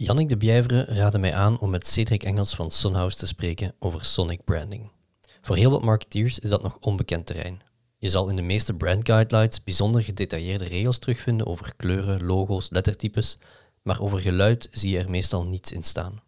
Jannik 0.00 0.28
de 0.28 0.36
Bijveren 0.36 0.84
raadde 0.84 1.18
mij 1.18 1.34
aan 1.34 1.58
om 1.58 1.70
met 1.70 1.86
Cedric 1.86 2.22
Engels 2.22 2.54
van 2.54 2.70
Sunhouse 2.70 3.16
te 3.16 3.26
spreken 3.26 3.74
over 3.78 4.04
sonic 4.04 4.44
branding. 4.44 4.90
Voor 5.40 5.56
heel 5.56 5.70
wat 5.70 5.82
marketeers 5.82 6.38
is 6.38 6.48
dat 6.48 6.62
nog 6.62 6.78
onbekend 6.80 7.26
terrein. 7.26 7.60
Je 7.96 8.10
zal 8.10 8.28
in 8.28 8.36
de 8.36 8.42
meeste 8.42 8.74
brand 8.74 9.06
guidelines 9.06 9.64
bijzonder 9.64 10.02
gedetailleerde 10.02 10.64
regels 10.64 10.98
terugvinden 10.98 11.46
over 11.46 11.76
kleuren, 11.76 12.24
logo's, 12.24 12.70
lettertypes, 12.70 13.38
maar 13.82 14.00
over 14.00 14.18
geluid 14.18 14.68
zie 14.70 14.90
je 14.90 14.98
er 14.98 15.10
meestal 15.10 15.44
niets 15.44 15.72
in 15.72 15.82
staan. 15.84 16.22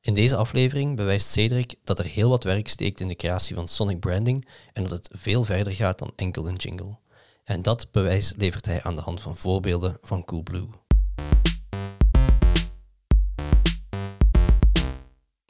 In 0.00 0.14
deze 0.14 0.36
aflevering 0.36 0.96
bewijst 0.96 1.28
Cedric 1.28 1.74
dat 1.84 1.98
er 1.98 2.04
heel 2.04 2.28
wat 2.28 2.44
werk 2.44 2.68
steekt 2.68 3.00
in 3.00 3.08
de 3.08 3.16
creatie 3.16 3.54
van 3.54 3.68
sonic 3.68 4.00
branding 4.00 4.48
en 4.72 4.82
dat 4.82 4.92
het 4.92 5.10
veel 5.12 5.44
verder 5.44 5.72
gaat 5.72 5.98
dan 5.98 6.12
enkel 6.16 6.48
een 6.48 6.56
jingle. 6.56 6.98
En 7.44 7.62
dat 7.62 7.88
bewijs 7.90 8.34
levert 8.36 8.64
hij 8.64 8.82
aan 8.82 8.96
de 8.96 9.02
hand 9.02 9.20
van 9.20 9.36
voorbeelden 9.36 9.98
van 10.02 10.24
Coolblue. 10.24 10.68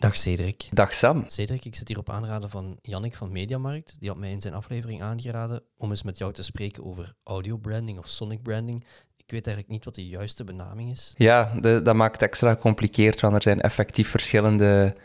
Dag 0.00 0.16
Cedric. 0.16 0.68
Dag 0.72 0.94
Sam. 0.94 1.24
Cedric, 1.26 1.64
ik 1.64 1.76
zit 1.76 1.88
hier 1.88 1.98
op 1.98 2.10
aanraden 2.10 2.50
van 2.50 2.78
Jannik 2.82 3.16
van 3.16 3.32
Mediamarkt. 3.32 3.96
Die 3.98 4.08
had 4.08 4.18
mij 4.18 4.30
in 4.30 4.40
zijn 4.40 4.54
aflevering 4.54 5.02
aangeraden 5.02 5.62
om 5.76 5.90
eens 5.90 6.02
met 6.02 6.18
jou 6.18 6.32
te 6.32 6.42
spreken 6.42 6.84
over 6.84 7.12
audio 7.24 7.56
branding 7.56 7.98
of 7.98 8.08
sonic 8.08 8.42
branding. 8.42 8.84
Ik 9.16 9.30
weet 9.30 9.46
eigenlijk 9.46 9.68
niet 9.68 9.84
wat 9.84 9.94
de 9.94 10.06
juiste 10.06 10.44
benaming 10.44 10.90
is. 10.90 11.14
Ja, 11.16 11.52
de, 11.60 11.80
dat 11.82 11.94
maakt 11.94 12.12
het 12.12 12.22
extra 12.22 12.52
gecompliceerd, 12.52 13.20
want 13.20 13.34
er 13.34 13.42
zijn 13.42 13.60
effectief 13.60 14.08
verschillende 14.08 14.96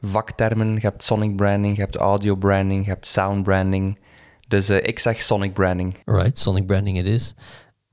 vaktermen. 0.00 0.74
Je 0.74 0.80
hebt 0.80 1.04
sonic 1.04 1.36
branding, 1.36 1.76
je 1.76 1.82
hebt 1.82 1.96
audio 1.96 2.36
branding, 2.36 2.84
je 2.84 2.90
hebt 2.90 3.06
sound 3.06 3.42
branding. 3.42 3.98
Dus 4.48 4.70
uh, 4.70 4.76
ik 4.76 4.98
zeg 4.98 5.22
sonic 5.22 5.52
branding. 5.52 5.96
Right, 6.04 6.38
sonic 6.38 6.66
branding 6.66 6.96
het 6.96 7.06
is. 7.06 7.34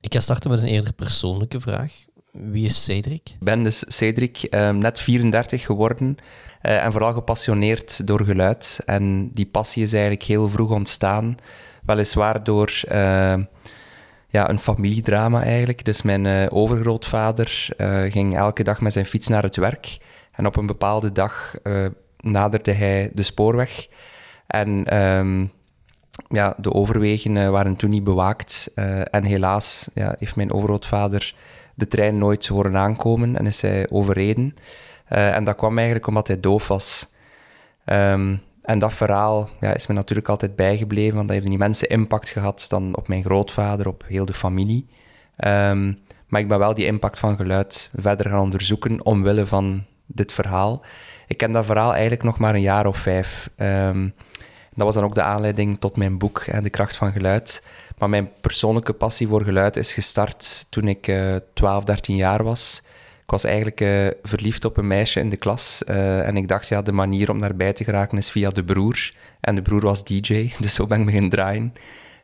Ik 0.01 0.13
ga 0.13 0.19
starten 0.19 0.49
met 0.49 0.59
een 0.59 0.67
eerder 0.67 0.93
persoonlijke 0.93 1.59
vraag. 1.59 2.05
Wie 2.31 2.65
is 2.65 2.83
Cedric? 2.83 3.29
Ik 3.29 3.39
ben 3.39 3.63
dus 3.63 3.83
Cedric, 3.87 4.47
um, 4.49 4.77
net 4.77 5.01
34 5.01 5.65
geworden 5.65 6.17
uh, 6.61 6.83
en 6.83 6.91
vooral 6.91 7.13
gepassioneerd 7.13 8.07
door 8.07 8.23
geluid. 8.25 8.79
En 8.85 9.31
die 9.33 9.45
passie 9.45 9.83
is 9.83 9.93
eigenlijk 9.93 10.23
heel 10.23 10.49
vroeg 10.49 10.71
ontstaan, 10.71 11.35
weliswaar 11.85 12.43
door 12.43 12.81
uh, 12.91 13.37
ja, 14.27 14.49
een 14.49 14.59
familiedrama 14.59 15.43
eigenlijk. 15.43 15.85
Dus 15.85 16.01
mijn 16.01 16.25
uh, 16.25 16.45
overgrootvader 16.49 17.67
ging 18.09 18.35
elke 18.35 18.63
dag 18.63 18.81
met 18.81 18.93
zijn 18.93 19.05
fiets 19.05 19.27
naar 19.27 19.43
het 19.43 19.55
werk. 19.55 19.97
En 20.31 20.45
op 20.45 20.55
een 20.55 20.65
bepaalde 20.65 21.11
dag 21.11 21.55
naderde 22.17 22.71
hij 22.71 23.11
de 23.13 23.23
spoorweg. 23.23 23.87
En 24.47 24.97
um, 24.97 25.51
ja, 26.29 26.53
de 26.57 26.73
overwegen 26.73 27.51
waren 27.51 27.75
toen 27.75 27.89
niet 27.89 28.03
bewaakt. 28.03 28.71
en 29.03 29.23
helaas 29.23 29.89
ja, 29.93 30.15
heeft 30.19 30.35
mijn 30.35 30.53
overgrootvader 30.53 31.35
de 31.79 31.87
trein 31.87 32.17
nooit 32.17 32.47
horen 32.47 32.77
aankomen 32.77 33.37
en 33.37 33.45
is 33.45 33.61
hij 33.61 33.89
overreden. 33.89 34.55
Uh, 35.09 35.35
en 35.35 35.43
dat 35.43 35.55
kwam 35.55 35.75
eigenlijk 35.77 36.07
omdat 36.07 36.27
hij 36.27 36.39
doof 36.39 36.67
was. 36.67 37.13
Um, 37.85 38.41
en 38.61 38.79
dat 38.79 38.93
verhaal 38.93 39.49
ja, 39.59 39.73
is 39.73 39.87
me 39.87 39.93
natuurlijk 39.93 40.29
altijd 40.29 40.55
bijgebleven, 40.55 41.15
want 41.15 41.27
dat 41.27 41.35
heeft 41.35 41.47
een 41.47 41.53
immense 41.53 41.87
impact 41.87 42.29
gehad 42.29 42.65
dan 42.69 42.95
op 42.95 43.07
mijn 43.07 43.23
grootvader, 43.23 43.87
op 43.87 44.03
heel 44.07 44.25
de 44.25 44.33
familie. 44.33 44.87
Um, 45.45 45.97
maar 46.27 46.41
ik 46.41 46.47
ben 46.47 46.59
wel 46.59 46.73
die 46.73 46.85
impact 46.85 47.19
van 47.19 47.35
geluid 47.35 47.89
verder 47.95 48.29
gaan 48.29 48.39
onderzoeken 48.39 49.05
omwille 49.05 49.45
van 49.45 49.83
dit 50.05 50.31
verhaal. 50.31 50.85
Ik 51.27 51.37
ken 51.37 51.51
dat 51.51 51.65
verhaal 51.65 51.91
eigenlijk 51.91 52.23
nog 52.23 52.37
maar 52.37 52.53
een 52.53 52.61
jaar 52.61 52.85
of 52.85 52.97
vijf. 52.97 53.49
Um, 53.57 54.13
dat 54.79 54.87
was 54.87 54.95
dan 54.95 55.03
ook 55.03 55.15
de 55.15 55.21
aanleiding 55.21 55.79
tot 55.79 55.97
mijn 55.97 56.17
boek, 56.17 56.45
De 56.61 56.69
Kracht 56.69 56.95
van 56.95 57.11
Geluid. 57.11 57.63
Maar 57.97 58.09
mijn 58.09 58.29
persoonlijke 58.41 58.93
passie 58.93 59.27
voor 59.27 59.43
geluid 59.43 59.75
is 59.75 59.93
gestart 59.93 60.65
toen 60.69 60.87
ik 60.87 61.07
uh, 61.07 61.35
12, 61.53 61.83
13 61.83 62.15
jaar 62.15 62.43
was. 62.43 62.81
Ik 63.23 63.31
was 63.31 63.43
eigenlijk 63.43 63.81
uh, 63.81 64.07
verliefd 64.23 64.65
op 64.65 64.77
een 64.77 64.87
meisje 64.87 65.19
in 65.19 65.29
de 65.29 65.37
klas. 65.37 65.83
Uh, 65.89 66.27
en 66.27 66.37
ik 66.37 66.47
dacht, 66.47 66.67
ja, 66.67 66.81
de 66.81 66.91
manier 66.91 67.29
om 67.29 67.39
daarbij 67.39 67.73
te 67.73 67.83
geraken 67.83 68.17
is 68.17 68.31
via 68.31 68.49
de 68.49 68.63
broer. 68.63 69.11
En 69.39 69.55
de 69.55 69.61
broer 69.61 69.81
was 69.81 70.03
DJ, 70.03 70.51
dus 70.59 70.73
zo 70.73 70.87
ben 70.87 70.99
ik 70.99 71.05
beginnen 71.05 71.29
draaien. 71.29 71.73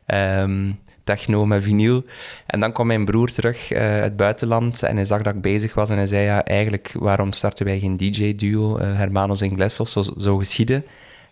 Um, 0.06 0.78
techno 1.04 1.46
met 1.46 1.62
vinyl. 1.62 2.04
En 2.46 2.60
dan 2.60 2.72
kwam 2.72 2.86
mijn 2.86 3.04
broer 3.04 3.32
terug 3.32 3.72
uit 3.72 4.02
het 4.02 4.16
buitenland 4.16 4.82
en 4.82 4.96
hij 4.96 5.04
zag 5.04 5.22
dat 5.22 5.34
ik 5.34 5.40
bezig 5.40 5.74
was. 5.74 5.90
En 5.90 5.96
hij 5.96 6.06
zei, 6.06 6.24
ja, 6.24 6.44
eigenlijk, 6.44 6.94
waarom 6.98 7.32
starten 7.32 7.66
wij 7.66 7.78
geen 7.78 7.96
DJ-duo? 7.96 8.78
Hermanos 8.78 9.42
Inglesos, 9.42 9.92
zo, 9.92 10.02
zo 10.18 10.36
geschieden. 10.36 10.84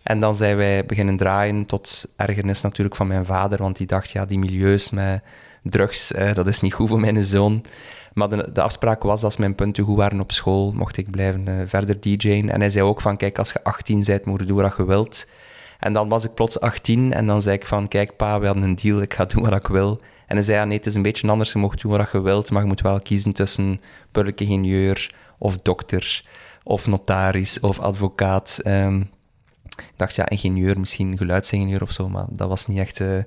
En 0.05 0.19
dan 0.19 0.35
zijn 0.35 0.57
wij 0.57 0.85
beginnen 0.85 1.17
draaien 1.17 1.65
tot 1.65 2.05
ergernis 2.15 2.61
natuurlijk 2.61 2.95
van 2.95 3.07
mijn 3.07 3.25
vader, 3.25 3.57
want 3.57 3.77
die 3.77 3.87
dacht, 3.87 4.11
ja, 4.11 4.25
die 4.25 4.39
milieus 4.39 4.89
met 4.89 5.23
drugs, 5.63 6.11
eh, 6.11 6.33
dat 6.33 6.47
is 6.47 6.61
niet 6.61 6.73
goed 6.73 6.89
voor 6.89 6.99
mijn 6.99 7.25
zoon. 7.25 7.63
Maar 8.13 8.29
de, 8.29 8.51
de, 8.53 8.61
afspraak 8.61 9.03
was, 9.03 9.23
als 9.23 9.37
mijn 9.37 9.55
punten 9.55 9.83
goed 9.83 9.97
waren 9.97 10.19
op 10.19 10.31
school, 10.31 10.71
mocht 10.71 10.97
ik 10.97 11.11
blijven 11.11 11.47
uh, 11.47 11.61
verder 11.65 11.99
DJ'en. 11.99 12.49
En 12.49 12.59
hij 12.59 12.69
zei 12.69 12.85
ook 12.85 13.01
van, 13.01 13.17
kijk, 13.17 13.39
als 13.39 13.51
je 13.51 13.63
18 13.63 14.03
bent, 14.05 14.25
moet 14.25 14.39
je 14.39 14.45
doen 14.45 14.61
wat 14.61 14.73
je 14.77 14.85
wilt. 14.85 15.27
En 15.79 15.93
dan 15.93 16.09
was 16.09 16.23
ik 16.23 16.33
plots 16.33 16.59
18 16.59 17.13
en 17.13 17.27
dan 17.27 17.41
zei 17.41 17.55
ik 17.55 17.65
van, 17.65 17.87
kijk 17.87 18.15
pa, 18.15 18.39
we 18.39 18.45
hadden 18.45 18.63
een 18.63 18.75
deal, 18.75 19.01
ik 19.01 19.13
ga 19.13 19.25
doen 19.25 19.43
wat 19.43 19.55
ik 19.55 19.67
wil. 19.67 19.99
En 20.27 20.35
hij 20.35 20.45
zei, 20.45 20.57
ja, 20.57 20.65
nee, 20.65 20.77
het 20.77 20.85
is 20.85 20.95
een 20.95 21.01
beetje 21.01 21.27
anders, 21.27 21.51
je 21.51 21.59
mocht 21.59 21.81
doen 21.81 21.97
wat 21.97 22.11
je 22.11 22.21
wilt, 22.21 22.51
maar 22.51 22.61
je 22.61 22.67
moet 22.67 22.81
wel 22.81 22.99
kiezen 22.99 23.31
tussen 23.31 23.79
burgerlijk 24.11 24.41
ingenieur 24.41 25.15
of 25.37 25.57
dokter 25.57 26.23
of 26.63 26.87
notaris 26.87 27.59
of 27.59 27.79
advocaat. 27.79 28.59
Um, 28.67 29.13
ik 29.77 29.93
dacht, 29.95 30.15
ja, 30.15 30.29
ingenieur, 30.29 30.79
misschien 30.79 31.17
geluidsingenieur 31.17 31.81
of 31.81 31.91
zo, 31.91 32.09
maar 32.09 32.25
dat 32.29 32.47
was 32.47 32.67
niet 32.67 32.77
echt 32.77 32.99
uh, 32.99 33.17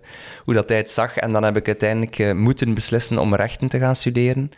hoe 0.45 0.55
dat 0.55 0.69
het 0.69 0.91
zag. 0.91 1.17
En 1.17 1.33
dan 1.33 1.43
heb 1.43 1.57
ik 1.57 1.67
uiteindelijk 1.67 2.19
uh, 2.19 2.33
moeten 2.33 2.75
beslissen 2.75 3.19
om 3.19 3.35
rechten 3.35 3.69
te 3.69 3.79
gaan 3.79 3.97
studeren. 3.97 4.51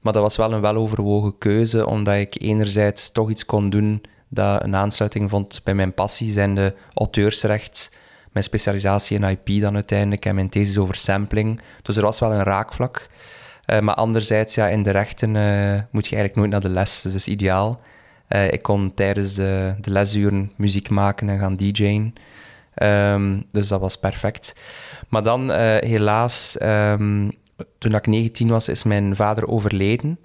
Maar 0.00 0.12
dat 0.12 0.22
was 0.22 0.36
wel 0.36 0.52
een 0.52 0.60
weloverwogen 0.60 1.38
keuze, 1.38 1.86
omdat 1.86 2.14
ik 2.14 2.42
enerzijds 2.42 3.12
toch 3.12 3.30
iets 3.30 3.44
kon 3.44 3.70
doen 3.70 4.02
dat 4.28 4.62
een 4.62 4.76
aansluiting 4.76 5.30
vond 5.30 5.60
bij 5.64 5.74
mijn 5.74 5.94
passie, 5.94 6.32
zijn 6.32 6.54
de 6.54 6.74
auteursrecht, 6.94 7.90
mijn 8.32 8.44
specialisatie 8.44 9.18
in 9.18 9.24
IP 9.24 9.60
dan 9.60 9.74
uiteindelijk 9.74 10.24
en 10.24 10.34
mijn 10.34 10.48
thesis 10.48 10.78
over 10.78 10.94
sampling. 10.94 11.60
Dus 11.82 11.96
er 11.96 12.02
was 12.02 12.20
wel 12.20 12.32
een 12.32 12.42
raakvlak. 12.42 13.08
Uh, 13.66 13.80
maar 13.80 13.94
anderzijds, 13.94 14.54
ja, 14.54 14.68
in 14.68 14.82
de 14.82 14.90
rechten 14.90 15.30
moet 15.90 16.06
je 16.06 16.16
eigenlijk 16.16 16.36
nooit 16.36 16.50
naar 16.50 16.60
de 16.60 16.68
les, 16.68 17.02
dus 17.02 17.12
dat 17.12 17.20
is 17.20 17.28
ideaal. 17.28 17.80
Uh, 18.28 18.52
ik 18.52 18.62
kon 18.62 18.94
tijdens 18.94 19.34
de, 19.34 19.74
de, 19.80 19.90
lesuren 19.90 20.52
muziek 20.56 20.90
maken 20.90 21.28
en 21.28 21.38
gaan 21.38 21.56
DJ'en. 21.56 22.14
Um, 22.82 23.44
dus 23.52 23.68
dat 23.68 23.80
was 23.80 23.96
perfect. 23.96 24.54
Maar 25.08 25.22
dan, 25.22 25.50
uh, 25.50 25.56
helaas, 25.76 26.56
um, 26.62 27.32
toen 27.78 27.94
ik 27.94 28.06
19 28.06 28.48
was, 28.48 28.68
is 28.68 28.84
mijn 28.84 29.16
vader 29.16 29.48
overleden. 29.48 30.18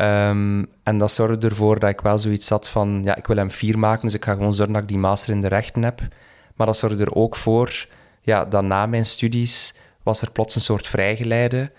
Um, 0.00 0.66
en 0.82 0.98
dat 0.98 1.10
zorgde 1.10 1.48
ervoor 1.48 1.78
dat 1.78 1.90
ik 1.90 2.00
wel 2.00 2.18
zoiets 2.18 2.48
had 2.48 2.68
van, 2.68 3.00
ja, 3.04 3.16
ik 3.16 3.26
wil 3.26 3.36
hem 3.36 3.50
vier 3.50 3.78
maken, 3.78 4.02
dus 4.02 4.14
ik 4.14 4.24
ga 4.24 4.32
gewoon 4.32 4.54
zorgen 4.54 4.74
dat 4.74 4.82
ik 4.82 4.88
die 4.88 4.98
master 4.98 5.32
in 5.34 5.40
de 5.40 5.48
rechten 5.48 5.82
heb. 5.82 6.00
Maar 6.54 6.66
dat 6.66 6.76
zorgde 6.76 7.04
er 7.04 7.14
ook 7.14 7.36
voor, 7.36 7.86
ja, 8.20 8.44
dat 8.44 8.62
na 8.62 8.86
mijn 8.86 9.06
studies 9.06 9.74
was 10.02 10.22
er 10.22 10.30
plots 10.30 10.54
een 10.54 10.60
soort 10.60 10.86
vrijgeleide. 10.86 11.72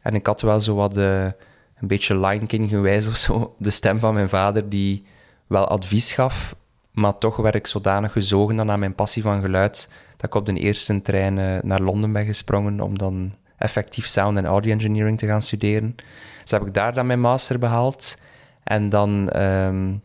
En 0.00 0.14
ik 0.14 0.26
had 0.26 0.40
wel 0.40 0.60
zo 0.60 0.74
wat 0.74 0.94
de, 0.94 1.34
een 1.80 1.88
beetje 1.88 2.18
Lion 2.18 2.46
King 2.46 2.68
gewijs 2.68 3.06
of 3.06 3.16
zo, 3.16 3.54
de 3.58 3.70
stem 3.70 3.98
van 3.98 4.14
mijn 4.14 4.28
vader 4.28 4.68
die 4.68 5.04
wel 5.52 5.68
advies 5.68 6.12
gaf, 6.12 6.54
maar 6.92 7.16
toch 7.16 7.36
werd 7.36 7.54
ik 7.54 7.66
zodanig 7.66 8.12
gezogen 8.12 8.56
dan 8.56 8.70
aan 8.70 8.78
mijn 8.78 8.94
passie 8.94 9.22
van 9.22 9.40
geluid, 9.40 9.88
dat 10.16 10.26
ik 10.26 10.34
op 10.34 10.46
de 10.46 10.52
eerste 10.52 11.02
trein 11.02 11.36
uh, 11.36 11.58
naar 11.62 11.80
Londen 11.80 12.12
ben 12.12 12.26
gesprongen 12.26 12.80
om 12.80 12.98
dan 12.98 13.34
effectief 13.58 14.06
sound 14.06 14.36
en 14.36 14.46
audio 14.46 14.72
engineering 14.72 15.18
te 15.18 15.26
gaan 15.26 15.42
studeren. 15.42 15.96
Dus 16.42 16.50
heb 16.50 16.66
ik 16.66 16.74
daar 16.74 16.94
dan 16.94 17.06
mijn 17.06 17.20
master 17.20 17.58
behaald. 17.58 18.16
En 18.64 18.88
dan, 18.88 19.40
um, 19.42 20.02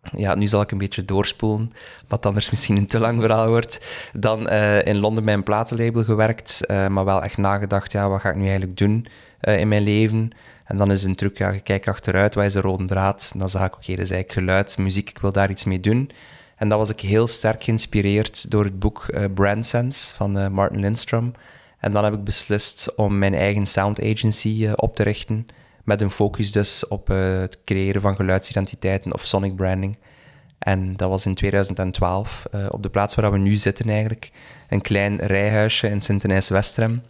ja, 0.00 0.34
nu 0.34 0.46
zal 0.46 0.60
ik 0.60 0.70
een 0.70 0.78
beetje 0.78 1.04
doorspoelen, 1.04 1.70
wat 2.08 2.26
anders 2.26 2.50
misschien 2.50 2.76
een 2.76 2.86
te 2.86 2.98
lang 2.98 3.20
verhaal 3.20 3.48
wordt. 3.48 3.80
Dan 4.12 4.52
uh, 4.52 4.84
in 4.84 4.98
Londen 4.98 5.24
bij 5.24 5.34
een 5.34 5.42
platenlabel 5.42 6.04
gewerkt, 6.04 6.60
uh, 6.70 6.86
maar 6.86 7.04
wel 7.04 7.22
echt 7.22 7.36
nagedacht, 7.36 7.92
ja, 7.92 8.08
wat 8.08 8.20
ga 8.20 8.28
ik 8.28 8.36
nu 8.36 8.42
eigenlijk 8.42 8.76
doen 8.76 9.06
in 9.40 9.68
mijn 9.68 9.82
leven? 9.82 10.30
En 10.66 10.76
dan 10.76 10.90
is 10.90 11.04
een 11.04 11.14
truc, 11.14 11.38
ja, 11.38 11.50
je 11.50 11.60
kijkt 11.60 11.88
achteruit, 11.88 12.34
wat 12.34 12.44
is 12.44 12.52
de 12.52 12.60
rode 12.60 12.84
draad? 12.84 13.32
dan 13.36 13.48
zag 13.48 13.66
ik, 13.66 13.74
oké, 13.74 13.90
dat 13.90 14.04
is 14.04 14.10
eigenlijk 14.10 14.32
geluid, 14.32 14.78
muziek, 14.78 15.10
ik 15.10 15.18
wil 15.18 15.32
daar 15.32 15.50
iets 15.50 15.64
mee 15.64 15.80
doen. 15.80 16.10
En 16.56 16.68
dan 16.68 16.78
was 16.78 16.90
ik 16.90 17.00
heel 17.00 17.26
sterk 17.26 17.64
geïnspireerd 17.64 18.50
door 18.50 18.64
het 18.64 18.78
boek 18.78 19.06
uh, 19.08 19.24
Brand 19.34 19.66
Sense 19.66 20.14
van 20.14 20.38
uh, 20.38 20.48
Martin 20.48 20.80
Lindstrom. 20.80 21.32
En 21.78 21.92
dan 21.92 22.04
heb 22.04 22.12
ik 22.12 22.24
beslist 22.24 22.94
om 22.94 23.18
mijn 23.18 23.34
eigen 23.34 23.66
sound 23.66 24.02
agency 24.02 24.48
uh, 24.48 24.72
op 24.76 24.96
te 24.96 25.02
richten. 25.02 25.46
Met 25.84 26.00
een 26.00 26.10
focus 26.10 26.52
dus 26.52 26.88
op 26.88 27.06
het 27.06 27.58
creëren 27.64 28.00
van 28.00 28.16
geluidsidentiteiten 28.16 29.12
of 29.12 29.24
sonic 29.24 29.56
branding. 29.56 29.98
En 30.58 30.96
dat 30.96 31.08
was 31.08 31.26
in 31.26 31.34
2012, 31.34 32.46
op 32.68 32.82
de 32.82 32.88
plaats 32.88 33.14
waar 33.14 33.32
we 33.32 33.38
nu 33.38 33.56
zitten 33.56 33.88
eigenlijk. 33.88 34.30
Een 34.68 34.80
klein 34.80 35.16
rijhuisje 35.16 35.88
in 35.88 36.00
Sint-Denijs-Westrem 36.00 37.02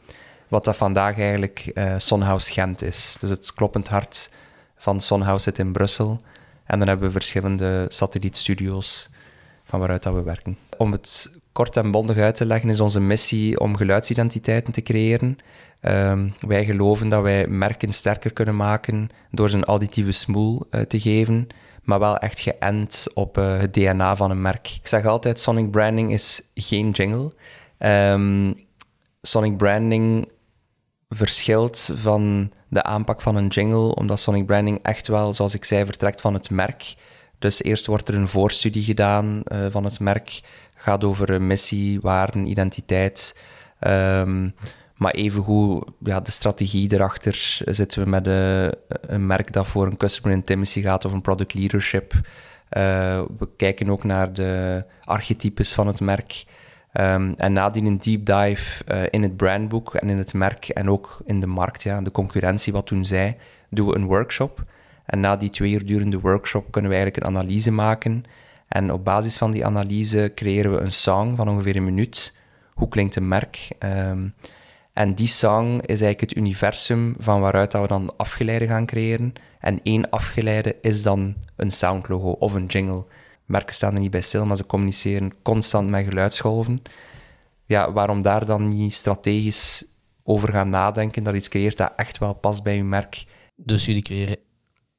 wat 0.48 0.64
dat 0.64 0.76
vandaag 0.76 1.18
eigenlijk 1.18 1.70
uh, 1.74 1.94
Sonhouse 1.96 2.52
Gent 2.52 2.82
is. 2.82 3.16
Dus 3.20 3.30
het 3.30 3.54
kloppend 3.54 3.88
hart 3.88 4.30
van 4.76 5.00
Sonhouse 5.00 5.42
zit 5.42 5.58
in 5.58 5.72
Brussel. 5.72 6.20
En 6.64 6.78
dan 6.78 6.88
hebben 6.88 7.06
we 7.06 7.12
verschillende 7.12 7.84
satellietstudio's 7.88 9.10
van 9.64 9.78
waaruit 9.78 10.02
dat 10.02 10.14
we 10.14 10.22
werken. 10.22 10.58
Om 10.76 10.92
het 10.92 11.38
kort 11.52 11.76
en 11.76 11.90
bondig 11.90 12.16
uit 12.16 12.34
te 12.34 12.46
leggen, 12.46 12.70
is 12.70 12.80
onze 12.80 13.00
missie 13.00 13.60
om 13.60 13.76
geluidsidentiteiten 13.76 14.72
te 14.72 14.82
creëren. 14.82 15.38
Ehm, 15.80 16.28
wij 16.38 16.64
geloven 16.64 17.08
dat 17.08 17.22
wij 17.22 17.46
merken 17.46 17.92
sterker 17.92 18.32
kunnen 18.32 18.56
maken 18.56 19.08
door 19.30 19.50
ze 19.50 19.56
een 19.56 19.64
auditieve 19.64 20.12
smoel 20.12 20.66
uh, 20.70 20.80
te 20.80 21.00
geven, 21.00 21.46
maar 21.82 21.98
wel 21.98 22.16
echt 22.16 22.40
geënt 22.40 23.06
op 23.14 23.38
uh, 23.38 23.58
het 23.58 23.74
DNA 23.74 24.16
van 24.16 24.30
een 24.30 24.42
merk. 24.42 24.76
Ik 24.80 24.86
zeg 24.86 25.04
altijd, 25.04 25.40
sonic 25.40 25.70
branding 25.70 26.12
is 26.12 26.42
geen 26.54 26.90
jingle. 26.90 27.32
Um, 27.78 28.66
sonic 29.22 29.56
branding 29.56 30.28
verschilt 31.08 31.90
van 31.94 32.52
de 32.68 32.82
aanpak 32.82 33.22
van 33.22 33.36
een 33.36 33.48
jingle, 33.48 33.94
omdat 33.94 34.20
sonic 34.20 34.46
branding 34.46 34.78
echt 34.82 35.08
wel, 35.08 35.34
zoals 35.34 35.54
ik 35.54 35.64
zei, 35.64 35.84
vertrekt 35.84 36.20
van 36.20 36.34
het 36.34 36.50
merk. 36.50 36.94
Dus 37.38 37.62
eerst 37.62 37.86
wordt 37.86 38.08
er 38.08 38.14
een 38.14 38.28
voorstudie 38.28 38.82
gedaan 38.82 39.42
uh, 39.44 39.66
van 39.70 39.84
het 39.84 40.00
merk, 40.00 40.40
gaat 40.74 41.04
over 41.04 41.42
missie, 41.42 42.00
waarden, 42.00 42.46
identiteit. 42.46 43.38
Um, 43.80 44.54
maar 44.96 45.12
evengoed, 45.12 45.90
ja, 46.02 46.20
de 46.20 46.30
strategie 46.30 46.92
erachter, 46.92 47.58
zitten 47.64 48.02
we 48.02 48.10
met 48.10 48.26
een, 48.26 48.74
een 48.88 49.26
merk 49.26 49.52
dat 49.52 49.66
voor 49.66 49.86
een 49.86 49.96
customer 49.96 50.36
intimacy 50.36 50.82
gaat 50.82 51.04
of 51.04 51.12
een 51.12 51.20
product 51.20 51.54
leadership. 51.54 52.12
Uh, 52.14 52.22
we 53.38 53.48
kijken 53.56 53.90
ook 53.90 54.04
naar 54.04 54.32
de 54.32 54.84
archetypes 55.04 55.74
van 55.74 55.86
het 55.86 56.00
merk. 56.00 56.44
Um, 57.00 57.34
en 57.36 57.52
nadien 57.52 57.86
een 57.86 57.98
deep 57.98 58.26
dive 58.26 58.84
uh, 58.88 59.02
in 59.10 59.22
het 59.22 59.36
brandboek 59.36 59.94
en 59.94 60.08
in 60.08 60.18
het 60.18 60.34
merk 60.34 60.68
en 60.68 60.90
ook 60.90 61.20
in 61.24 61.40
de 61.40 61.46
markt, 61.46 61.82
ja, 61.82 62.00
de 62.00 62.10
concurrentie, 62.10 62.72
wat 62.72 62.86
toen 62.86 63.04
zei, 63.04 63.36
doen 63.70 63.86
we 63.86 63.96
een 63.96 64.06
workshop. 64.06 64.64
En 65.06 65.20
na 65.20 65.36
die 65.36 65.50
twee 65.50 65.72
uur 65.72 65.86
durende 65.86 66.20
workshop 66.20 66.70
kunnen 66.70 66.90
we 66.90 66.96
eigenlijk 66.96 67.26
een 67.26 67.36
analyse 67.36 67.70
maken. 67.70 68.24
En 68.68 68.92
op 68.92 69.04
basis 69.04 69.36
van 69.36 69.50
die 69.50 69.66
analyse 69.66 70.32
creëren 70.34 70.72
we 70.72 70.78
een 70.78 70.92
song 70.92 71.36
van 71.36 71.48
ongeveer 71.48 71.76
een 71.76 71.84
minuut. 71.84 72.36
Hoe 72.74 72.88
klinkt 72.88 73.16
een 73.16 73.28
merk? 73.28 73.68
Um, 73.78 74.34
en 74.92 75.14
die 75.14 75.28
song 75.28 75.80
is 75.80 76.00
eigenlijk 76.00 76.20
het 76.20 76.36
universum 76.36 77.14
van 77.18 77.40
waaruit 77.40 77.70
dat 77.70 77.82
we 77.82 77.88
dan 77.88 78.12
afgeleiden 78.16 78.68
gaan 78.68 78.86
creëren. 78.86 79.32
En 79.58 79.80
één 79.82 80.10
afgeleide 80.10 80.76
is 80.80 81.02
dan 81.02 81.34
een 81.56 81.70
soundlogo 81.70 82.30
of 82.30 82.54
een 82.54 82.66
jingle. 82.66 83.04
Merken 83.46 83.74
staan 83.74 83.94
er 83.94 84.00
niet 84.00 84.10
bij 84.10 84.20
stil, 84.20 84.46
maar 84.46 84.56
ze 84.56 84.66
communiceren 84.66 85.32
constant 85.42 85.88
met 85.88 86.06
geluidsgolven. 86.06 86.82
Ja, 87.64 87.92
waarom 87.92 88.22
daar 88.22 88.46
dan 88.46 88.68
niet 88.68 88.94
strategisch 88.94 89.84
over 90.22 90.52
gaan 90.52 90.68
nadenken, 90.68 91.22
dat 91.22 91.34
iets 91.34 91.48
creëert 91.48 91.76
dat 91.76 91.92
echt 91.96 92.18
wel 92.18 92.34
past 92.34 92.62
bij 92.62 92.76
je 92.76 92.84
merk. 92.84 93.24
Dus 93.56 93.84
jullie 93.84 94.02
creëren 94.02 94.36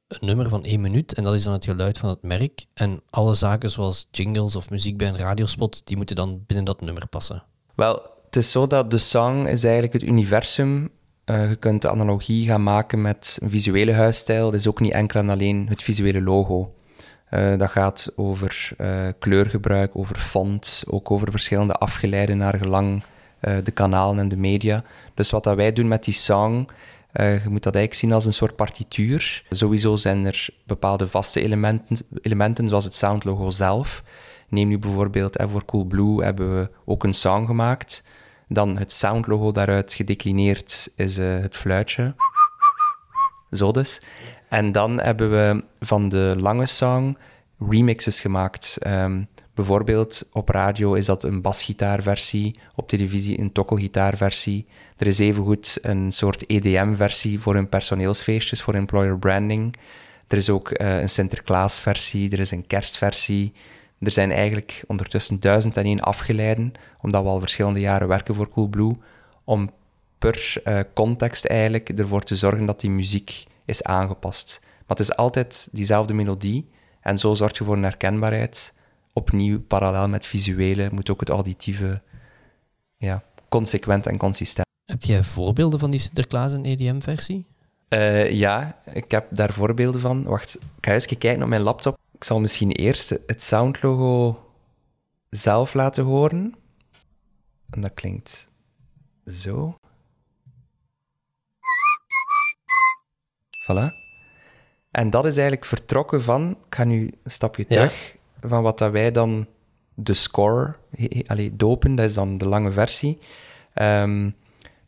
een 0.08 0.26
nummer 0.26 0.48
van 0.48 0.64
één 0.64 0.80
minuut 0.80 1.14
en 1.14 1.24
dat 1.24 1.34
is 1.34 1.42
dan 1.44 1.52
het 1.52 1.64
geluid 1.64 1.98
van 1.98 2.08
het 2.08 2.22
merk. 2.22 2.66
En 2.74 3.02
alle 3.10 3.34
zaken 3.34 3.70
zoals 3.70 4.08
jingles 4.10 4.56
of 4.56 4.70
muziek 4.70 4.96
bij 4.96 5.08
een 5.08 5.18
radiospot, 5.18 5.82
die 5.84 5.96
moeten 5.96 6.16
dan 6.16 6.42
binnen 6.46 6.64
dat 6.64 6.80
nummer 6.80 7.08
passen. 7.08 7.42
Wel, 7.74 8.02
het 8.24 8.36
is 8.36 8.50
zo 8.50 8.66
dat 8.66 8.90
de 8.90 8.98
song 8.98 9.46
is 9.46 9.64
eigenlijk 9.64 9.92
het 9.92 10.02
universum. 10.02 10.90
Uh, 11.24 11.48
je 11.48 11.56
kunt 11.56 11.82
de 11.82 11.90
analogie 11.90 12.46
gaan 12.46 12.62
maken 12.62 13.02
met 13.02 13.38
een 13.40 13.50
visuele 13.50 13.92
huisstijl. 13.92 14.44
Dat 14.44 14.60
is 14.60 14.68
ook 14.68 14.80
niet 14.80 14.92
enkel 14.92 15.20
en 15.20 15.30
alleen 15.30 15.66
het 15.68 15.82
visuele 15.82 16.22
logo. 16.22 16.74
Uh, 17.30 17.56
dat 17.56 17.70
gaat 17.70 18.12
over 18.16 18.70
uh, 18.78 19.08
kleurgebruik, 19.18 19.96
over 19.96 20.18
font, 20.18 20.84
ook 20.86 21.10
over 21.10 21.30
verschillende 21.30 21.74
afgeleiden 21.74 22.36
naar 22.36 22.58
gelang 22.58 23.02
de 23.62 23.70
kanalen 23.70 24.18
en 24.18 24.28
de 24.28 24.36
media. 24.36 24.82
Dus 25.14 25.30
wat 25.30 25.44
dat 25.44 25.56
wij 25.56 25.72
doen 25.72 25.88
met 25.88 26.04
die 26.04 26.14
song, 26.14 26.68
je 27.12 27.40
moet 27.48 27.62
dat 27.62 27.74
eigenlijk 27.74 27.94
zien 27.94 28.12
als 28.12 28.24
een 28.26 28.32
soort 28.32 28.56
partituur. 28.56 29.44
Sowieso 29.50 29.96
zijn 29.96 30.26
er 30.26 30.48
bepaalde 30.66 31.06
vaste 31.06 31.42
elementen, 31.42 31.98
elementen 32.22 32.68
zoals 32.68 32.84
het 32.84 32.94
soundlogo 32.94 33.50
zelf. 33.50 34.02
Neem 34.48 34.68
nu 34.68 34.78
bijvoorbeeld, 34.78 35.42
voor 35.50 35.64
Coolblue 35.64 36.24
hebben 36.24 36.60
we 36.60 36.70
ook 36.84 37.04
een 37.04 37.14
song 37.14 37.46
gemaakt. 37.46 38.04
Dan 38.48 38.78
het 38.78 38.92
soundlogo 38.92 39.52
daaruit 39.52 39.94
gedeclineerd 39.94 40.92
is 40.96 41.16
het 41.16 41.56
fluitje. 41.56 42.14
Zo 43.50 43.72
dus. 43.72 44.00
En 44.48 44.72
dan 44.72 45.00
hebben 45.00 45.30
we 45.30 45.64
van 45.78 46.08
de 46.08 46.34
lange 46.38 46.66
song 46.66 47.16
remixes 47.68 48.20
gemaakt. 48.20 48.78
Um, 48.86 49.28
bijvoorbeeld 49.54 50.28
op 50.32 50.48
radio 50.48 50.94
is 50.94 51.06
dat 51.06 51.22
een 51.22 51.40
basgitaarversie, 51.40 52.58
op 52.74 52.88
televisie 52.88 53.40
een 53.40 53.52
tokkelgitaarversie. 53.52 54.66
Er 54.96 55.06
is 55.06 55.18
evengoed 55.18 55.78
een 55.82 56.12
soort 56.12 56.50
EDM-versie 56.50 57.40
voor 57.40 57.54
hun 57.54 57.68
personeelsfeestjes, 57.68 58.62
voor 58.62 58.74
employer 58.74 59.18
branding. 59.18 59.74
Er 60.26 60.36
is 60.36 60.50
ook 60.50 60.80
uh, 60.80 61.00
een 61.00 61.08
Sinterklaas-versie, 61.08 62.30
er 62.30 62.40
is 62.40 62.50
een 62.50 62.66
kerstversie. 62.66 63.52
Er 64.00 64.10
zijn 64.10 64.32
eigenlijk 64.32 64.84
ondertussen 64.86 65.40
duizend 65.40 65.76
en 65.76 65.84
één 65.84 66.00
afgeleiden, 66.00 66.72
omdat 67.00 67.22
we 67.22 67.28
al 67.28 67.40
verschillende 67.40 67.80
jaren 67.80 68.08
werken 68.08 68.34
voor 68.34 68.48
Coolblue, 68.48 68.96
om 69.44 69.70
per 70.18 70.62
uh, 70.64 70.80
context 70.94 71.44
eigenlijk 71.44 71.88
ervoor 71.88 72.22
te 72.22 72.36
zorgen 72.36 72.66
dat 72.66 72.80
die 72.80 72.90
muziek 72.90 73.46
is 73.68 73.82
aangepast. 73.82 74.60
Maar 74.62 74.96
het 74.96 75.00
is 75.00 75.16
altijd 75.16 75.68
diezelfde 75.72 76.14
melodie 76.14 76.68
en 77.00 77.18
zo 77.18 77.34
zorg 77.34 77.58
je 77.58 77.64
voor 77.64 77.76
een 77.76 77.82
herkenbaarheid. 77.82 78.74
Opnieuw, 79.12 79.60
parallel 79.60 80.08
met 80.08 80.26
visuele, 80.26 80.88
moet 80.92 81.10
ook 81.10 81.20
het 81.20 81.28
auditieve 81.28 82.02
ja, 82.96 83.22
consequent 83.48 84.06
en 84.06 84.16
consistent. 84.16 84.66
Heb 84.84 85.02
jij 85.02 85.24
voorbeelden 85.24 85.78
van 85.78 85.90
die 85.90 86.00
Sinterklaas 86.00 86.54
en 86.54 86.64
EDM-versie? 86.64 87.46
Uh, 87.88 88.20
eh, 88.20 88.32
ja, 88.32 88.80
ik 88.92 89.10
heb 89.10 89.26
daar 89.30 89.52
voorbeelden 89.52 90.00
van. 90.00 90.24
Wacht, 90.24 90.54
ik 90.54 90.86
ga 90.86 90.92
eens 90.92 91.06
kijken 91.06 91.42
op 91.42 91.48
mijn 91.48 91.62
laptop. 91.62 91.98
Ik 92.12 92.24
zal 92.24 92.40
misschien 92.40 92.70
eerst 92.70 93.08
het 93.08 93.42
soundlogo 93.42 94.42
zelf 95.30 95.74
laten 95.74 96.04
horen. 96.04 96.54
En 97.70 97.80
dat 97.80 97.94
klinkt 97.94 98.48
zo. 99.26 99.77
Voilà. 103.68 103.94
En 104.90 105.10
dat 105.10 105.24
is 105.24 105.32
eigenlijk 105.36 105.64
vertrokken 105.64 106.22
van, 106.22 106.50
ik 106.50 106.74
ga 106.74 106.84
nu 106.84 107.10
een 107.22 107.30
stapje 107.30 107.66
terug, 107.66 108.16
van 108.40 108.62
wat 108.62 108.78
dat 108.78 108.92
wij 108.92 109.12
dan 109.12 109.46
de 109.94 110.14
score 110.14 110.74
allee, 111.26 111.56
dopen, 111.56 111.94
dat 111.94 112.08
is 112.08 112.14
dan 112.14 112.38
de 112.38 112.48
lange 112.48 112.70
versie. 112.72 113.18
Um, 113.74 114.34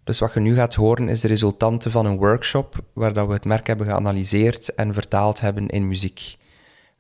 dus 0.04 0.18
wat 0.18 0.34
je 0.34 0.40
nu 0.40 0.54
gaat 0.54 0.74
horen 0.74 1.08
is 1.08 1.20
de 1.20 1.28
resultanten 1.28 1.90
van 1.90 2.06
een 2.06 2.16
workshop 2.16 2.84
waar 2.92 3.12
dat 3.12 3.26
we 3.26 3.32
het 3.32 3.44
merk 3.44 3.66
hebben 3.66 3.86
geanalyseerd 3.86 4.74
en 4.74 4.94
vertaald 4.94 5.40
hebben 5.40 5.68
in 5.68 5.88
muziek. 5.88 6.36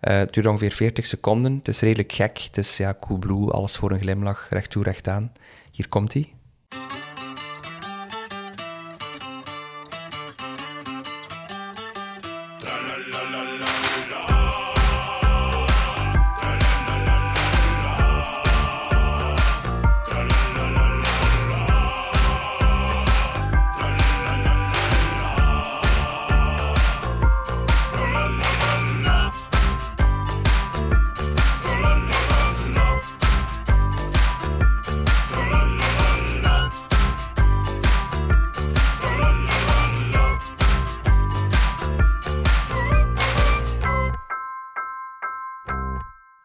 Uh, 0.00 0.16
het 0.16 0.32
duurt 0.32 0.46
ongeveer 0.46 0.72
40 0.72 1.06
seconden. 1.06 1.54
Het 1.56 1.68
is 1.68 1.80
redelijk 1.80 2.12
gek. 2.12 2.38
Het 2.38 2.56
is 2.56 2.76
ja, 2.76 2.96
cool 3.00 3.18
blue, 3.18 3.50
alles 3.50 3.76
voor 3.76 3.90
een 3.90 4.00
glimlach, 4.00 4.46
recht 4.50 4.70
toe, 4.70 4.82
recht 4.82 5.08
aan. 5.08 5.32
Hier 5.70 5.88
komt 5.88 6.12
hij. 6.12 6.32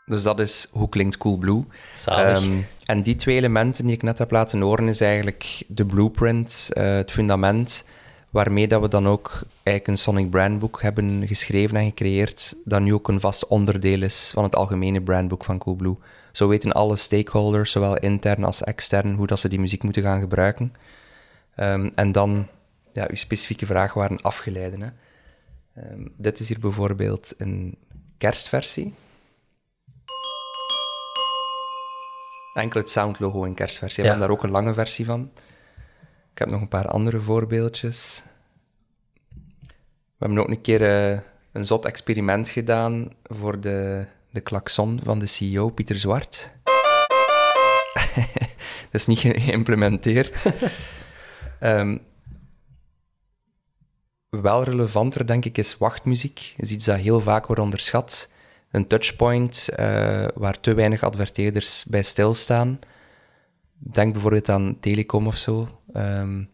Dus 0.06 0.24
dat 0.24 0.40
is 0.40 0.68
hoe 0.72 0.90
klinkt 0.90 1.18
Coolblue. 1.18 1.64
Um, 2.10 2.66
en 2.86 3.04
die 3.04 3.16
twee 3.16 3.36
elementen 3.36 3.86
die 3.86 3.96
ik 3.96 4.04
net 4.04 4.18
heb 4.18 4.32
laten 4.32 4.62
horen, 4.62 4.88
is 4.88 5.02
eigenlijk 5.02 5.64
de 5.68 5.86
blueprint, 5.86 6.70
uh, 6.74 6.84
het 6.84 7.12
fundament, 7.12 7.86
waarmee 8.30 8.68
dat 8.68 8.82
we 8.82 8.88
dan 8.88 9.08
ook 9.08 9.42
eigenlijk 9.64 9.88
een 9.88 9.98
Sonic 9.98 10.30
brandboek 10.30 10.82
hebben 10.82 11.28
geschreven 11.28 11.78
en 11.78 11.86
gecreëerd, 11.86 12.56
dat 12.64 12.82
nu 12.82 12.94
ook 12.94 13.08
een 13.08 13.20
vast 13.20 13.48
onderdeel 13.48 14.02
is 14.02 14.32
van 14.34 14.44
het 14.44 14.56
algemene 14.56 15.02
brandboek 15.02 15.44
van 15.44 15.58
Coolblue. 15.58 15.98
Zo 16.32 16.48
weten 16.48 16.72
alle 16.72 16.96
stakeholders, 16.96 17.72
zowel 17.72 17.98
intern 17.98 18.44
als 18.44 18.64
extern, 18.64 19.16
hoe 19.16 19.28
dat 19.28 19.40
ze 19.40 19.50
die 19.50 19.60
muziek 19.60 19.84
moeten 19.84 20.04
gaan 20.04 20.20
gebruiken. 20.20 20.74
Um, 21.56 21.92
en 21.96 22.12
dan, 22.12 22.48
ja, 22.94 23.06
uw 23.10 23.16
specifieke 23.16 23.66
vraag 23.66 23.94
waren 23.94 24.22
afgeleiden. 24.22 24.82
Hè. 24.82 24.90
Um, 25.92 26.12
dit 26.18 26.40
is 26.40 26.48
hier 26.48 26.60
bijvoorbeeld 26.60 27.34
een 27.38 27.78
kerstversie. 28.18 28.94
Enkel 32.56 32.80
het 32.80 32.90
soundlogo 32.90 33.44
in 33.44 33.54
kerstversie. 33.54 34.04
We 34.04 34.10
hebben 34.10 34.28
daar 34.28 34.38
ook 34.38 34.44
een 34.44 34.52
lange 34.52 34.74
versie 34.74 35.06
van. 35.06 35.32
Ik 36.32 36.38
heb 36.38 36.50
nog 36.50 36.62
een 36.62 36.68
paar 36.68 36.88
andere 36.88 37.20
voorbeeldjes. 37.20 38.24
We 40.18 40.26
hebben 40.26 40.40
ook 40.40 40.50
een 40.50 40.62
keer 40.62 40.82
uh, 40.82 41.20
een 41.52 41.66
zot 41.66 41.86
experiment 41.86 42.50
gedaan 42.50 43.12
voor 43.24 43.60
de, 43.60 44.06
de 44.32 44.42
klakson 44.42 45.00
van 45.04 45.20
de 45.20 45.28
CEO, 45.28 45.70
Pieter 45.70 46.00
Zwart. 46.00 46.52
dat 48.92 49.02
is 49.02 49.06
niet 49.06 49.20
geïmplementeerd. 49.20 50.46
um, 51.60 52.02
wel 54.30 54.64
relevanter, 54.64 55.28
denk 55.28 55.46
ik, 55.46 55.58
is 55.58 55.78
wachtmuziek. 55.78 56.54
is 56.58 56.72
iets 56.72 56.86
dat 56.86 56.98
heel 56.98 57.20
vaak 57.20 57.46
wordt 57.46 57.62
onderschat. 57.62 58.30
Een 58.76 58.88
touchpoint 58.88 59.70
uh, 59.72 60.28
waar 60.34 60.60
te 60.60 60.74
weinig 60.74 61.04
adverteerders 61.04 61.86
bij 61.86 62.04
stilstaan. 62.04 62.80
Denk 63.78 64.14
bijvoorbeeld 64.14 64.50
aan 64.50 64.78
Telecom 64.80 65.28
of 65.28 65.38
zo. 65.38 65.82
Um, 65.94 66.50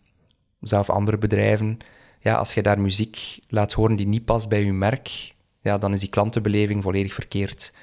zelf 0.60 0.90
andere 0.90 1.18
bedrijven. 1.18 1.78
Ja, 2.20 2.36
als 2.36 2.54
je 2.54 2.62
daar 2.62 2.80
muziek 2.80 3.40
laat 3.48 3.74
horen 3.74 3.96
die 3.96 4.08
niet 4.08 4.26
past 4.26 4.50
bij 4.50 4.64
je 4.64 4.74
merk, 4.74 5.34
ja, 5.62 5.78
dan 5.78 5.94
is 5.94 6.00
die 6.00 6.10
klantenbeleving 6.10 6.84
volledig 6.84 7.14
verkeerd. 7.14 7.74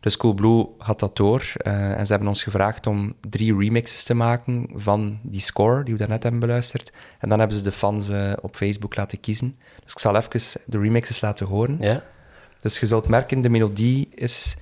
Dus 0.00 0.16
Coolblue 0.16 0.68
had 0.78 1.00
dat 1.00 1.16
door 1.16 1.52
uh, 1.66 1.98
en 1.98 2.06
ze 2.06 2.10
hebben 2.10 2.28
ons 2.28 2.42
gevraagd 2.42 2.86
om 2.86 3.14
drie 3.28 3.56
remixes 3.56 4.04
te 4.04 4.14
maken 4.14 4.68
van 4.74 5.18
die 5.22 5.40
score 5.40 5.84
die 5.84 5.92
we 5.92 5.98
daarnet 5.98 6.22
hebben 6.22 6.40
beluisterd. 6.40 6.92
En 7.18 7.28
dan 7.28 7.38
hebben 7.38 7.56
ze 7.56 7.62
de 7.62 7.72
fans 7.72 8.08
uh, 8.08 8.32
op 8.40 8.56
Facebook 8.56 8.96
laten 8.96 9.20
kiezen. 9.20 9.54
Dus 9.82 9.92
ik 9.92 9.98
zal 9.98 10.16
even 10.16 10.60
de 10.66 10.78
remixes 10.78 11.20
laten 11.20 11.46
horen. 11.46 11.76
Ja. 11.80 12.14
Dus 12.60 12.78
je 12.78 12.86
zult 12.86 13.08
merken, 13.08 13.40
de 13.40 13.48
melodie 13.48 14.08
is 14.14 14.56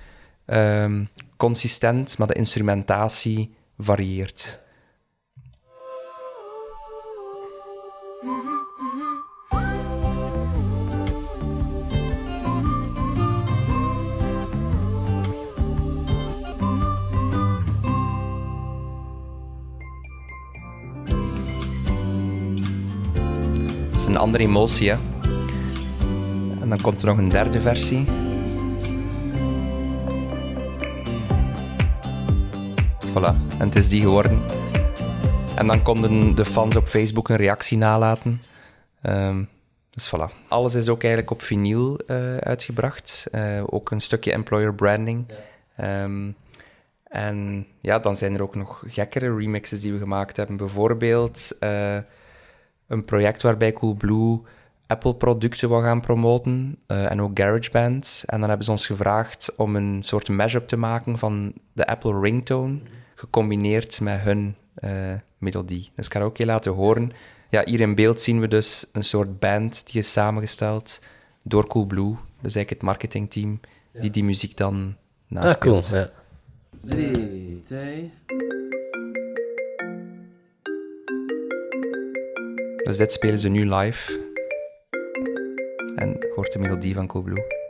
um, 0.45 1.09
consistent, 1.37 2.17
maar 2.17 2.27
de 2.27 2.33
instrumentatie 2.33 3.55
varieert. 3.77 4.63
een 24.15 24.21
andere 24.21 24.43
emotie. 24.43 24.89
Hè? 24.89 25.14
En 26.65 26.71
dan 26.71 26.81
komt 26.81 27.01
er 27.01 27.07
nog 27.07 27.17
een 27.17 27.29
derde 27.29 27.61
versie. 27.61 28.05
Voilà, 33.13 33.35
en 33.59 33.67
het 33.67 33.75
is 33.75 33.89
die 33.89 34.01
geworden. 34.01 34.41
En 35.55 35.67
dan 35.67 35.81
konden 35.81 36.35
de 36.35 36.45
fans 36.45 36.75
op 36.75 36.87
Facebook 36.87 37.29
een 37.29 37.35
reactie 37.35 37.77
nalaten. 37.77 38.41
Um, 39.03 39.49
dus 39.89 40.09
voilà. 40.15 40.47
Alles 40.47 40.73
is 40.73 40.89
ook 40.89 41.01
eigenlijk 41.01 41.31
op 41.31 41.41
vinyl 41.41 41.99
uh, 42.07 42.37
uitgebracht. 42.37 43.27
Uh, 43.31 43.63
ook 43.65 43.91
een 43.91 44.01
stukje 44.01 44.31
employer 44.31 44.73
branding. 44.73 45.25
Ja. 45.77 46.03
Um, 46.03 46.35
en 47.03 47.67
ja, 47.81 47.99
dan 47.99 48.15
zijn 48.15 48.33
er 48.33 48.41
ook 48.41 48.55
nog 48.55 48.83
gekkere 48.87 49.35
remixes 49.35 49.81
die 49.81 49.93
we 49.93 49.99
gemaakt 49.99 50.37
hebben. 50.37 50.57
Bijvoorbeeld... 50.57 51.57
Uh, 51.59 51.97
een 52.87 53.05
project 53.05 53.41
waarbij 53.41 53.73
Coolblue 53.73 54.41
Apple-producten 54.87 55.69
wil 55.69 55.81
gaan 55.81 56.01
promoten 56.01 56.77
uh, 56.87 57.11
en 57.11 57.21
ook 57.21 57.39
GarageBand. 57.39 58.23
En 58.25 58.39
dan 58.39 58.47
hebben 58.47 58.65
ze 58.65 58.71
ons 58.71 58.85
gevraagd 58.85 59.53
om 59.57 59.75
een 59.75 60.03
soort 60.03 60.29
mashup 60.29 60.67
te 60.67 60.77
maken 60.77 61.17
van 61.17 61.53
de 61.73 61.87
Apple 61.87 62.19
ringtone, 62.19 62.79
gecombineerd 63.15 64.01
met 64.01 64.19
hun 64.19 64.55
uh, 64.83 65.13
melodie. 65.37 65.89
Dus 65.95 66.05
ik 66.05 66.13
ga 66.13 66.21
ook 66.21 66.37
je 66.37 66.45
laten 66.45 66.71
horen. 66.71 67.11
Ja, 67.49 67.61
hier 67.65 67.79
in 67.79 67.95
beeld 67.95 68.21
zien 68.21 68.39
we 68.39 68.47
dus 68.47 68.89
een 68.91 69.03
soort 69.03 69.39
band 69.39 69.91
die 69.91 70.01
is 70.01 70.11
samengesteld 70.11 71.01
door 71.41 71.67
Coolblue. 71.67 72.09
Dat 72.11 72.51
is 72.51 72.55
eigenlijk 72.55 72.69
het 72.69 72.81
marketingteam 72.81 73.59
die 73.93 74.11
die 74.11 74.23
muziek 74.23 74.57
dan 74.57 74.95
naspeelt. 75.27 75.85
Ah, 75.85 75.91
cool. 75.91 76.01
Ja. 76.01 76.11
Drie, 76.81 77.61
twee... 77.61 78.11
Dus 82.83 82.97
dit 82.97 83.11
spelen 83.11 83.39
ze 83.39 83.49
nu 83.49 83.73
live. 83.73 84.24
En 85.95 86.17
hoort 86.35 86.51
de 86.51 86.59
melodie 86.59 86.93
van 86.93 87.07
Coolblue. 87.07 87.63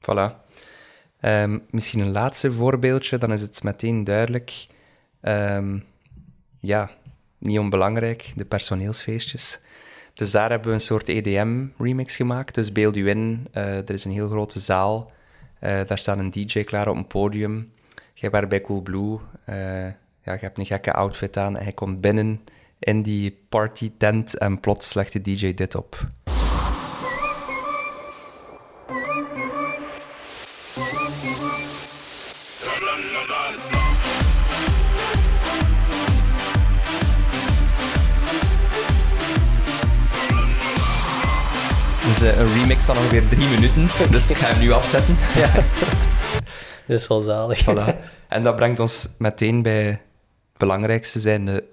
Voilà. 0.00 0.38
Um, 1.20 1.66
misschien 1.70 2.00
een 2.00 2.12
laatste 2.12 2.52
voorbeeldje, 2.52 3.18
dan 3.18 3.32
is 3.32 3.40
het 3.40 3.62
meteen 3.62 4.04
duidelijk. 4.04 4.66
Um, 5.22 5.84
ja, 6.60 6.90
niet 7.38 7.58
onbelangrijk, 7.58 8.32
de 8.36 8.44
personeelsfeestjes. 8.44 9.60
Dus 10.20 10.30
daar 10.30 10.50
hebben 10.50 10.68
we 10.68 10.74
een 10.74 10.80
soort 10.80 11.08
EDM-remix 11.08 12.16
gemaakt. 12.16 12.54
Dus 12.54 12.72
beeld 12.72 12.96
u 12.96 13.08
in, 13.08 13.46
uh, 13.54 13.76
er 13.76 13.90
is 13.90 14.04
een 14.04 14.10
heel 14.10 14.28
grote 14.28 14.58
zaal. 14.58 15.10
Uh, 15.60 15.80
daar 15.86 15.98
staat 15.98 16.18
een 16.18 16.30
DJ 16.30 16.64
klaar 16.64 16.88
op 16.88 16.96
een 16.96 17.06
podium. 17.06 17.72
Jij 18.14 18.30
bent 18.30 18.48
bij 18.48 18.60
Coolblue. 18.60 19.18
Uh, 19.48 19.56
ja, 20.22 20.32
je 20.32 20.38
hebt 20.38 20.58
een 20.58 20.66
gekke 20.66 20.92
outfit 20.92 21.36
aan 21.36 21.56
en 21.56 21.62
hij 21.62 21.72
komt 21.72 22.00
binnen 22.00 22.40
in 22.78 23.02
die 23.02 23.38
party 23.48 23.92
tent 23.96 24.38
en 24.38 24.60
plots 24.60 24.88
slecht 24.88 25.12
de 25.12 25.20
DJ 25.20 25.54
dit 25.54 25.74
op. 25.74 26.06
is 42.20 42.26
eh, 42.26 42.38
een 42.38 42.52
remix 42.52 42.84
van 42.84 42.96
ongeveer 42.96 43.28
drie 43.28 43.48
minuten, 43.48 44.10
dus 44.10 44.30
ik 44.30 44.36
ga 44.36 44.46
hem 44.46 44.60
nu 44.60 44.72
afzetten. 44.72 45.16
Ja. 45.40 45.52
Dat 46.86 46.98
is 46.98 47.06
wel 47.06 47.20
zalig. 47.20 47.64
Voilà. 47.64 47.96
En 48.28 48.42
dat 48.42 48.56
brengt 48.56 48.80
ons 48.80 49.08
meteen 49.18 49.62
bij 49.62 49.84
het 49.84 50.00
belangrijkste 50.56 51.20
zijn, 51.20 51.44
de 51.44 51.64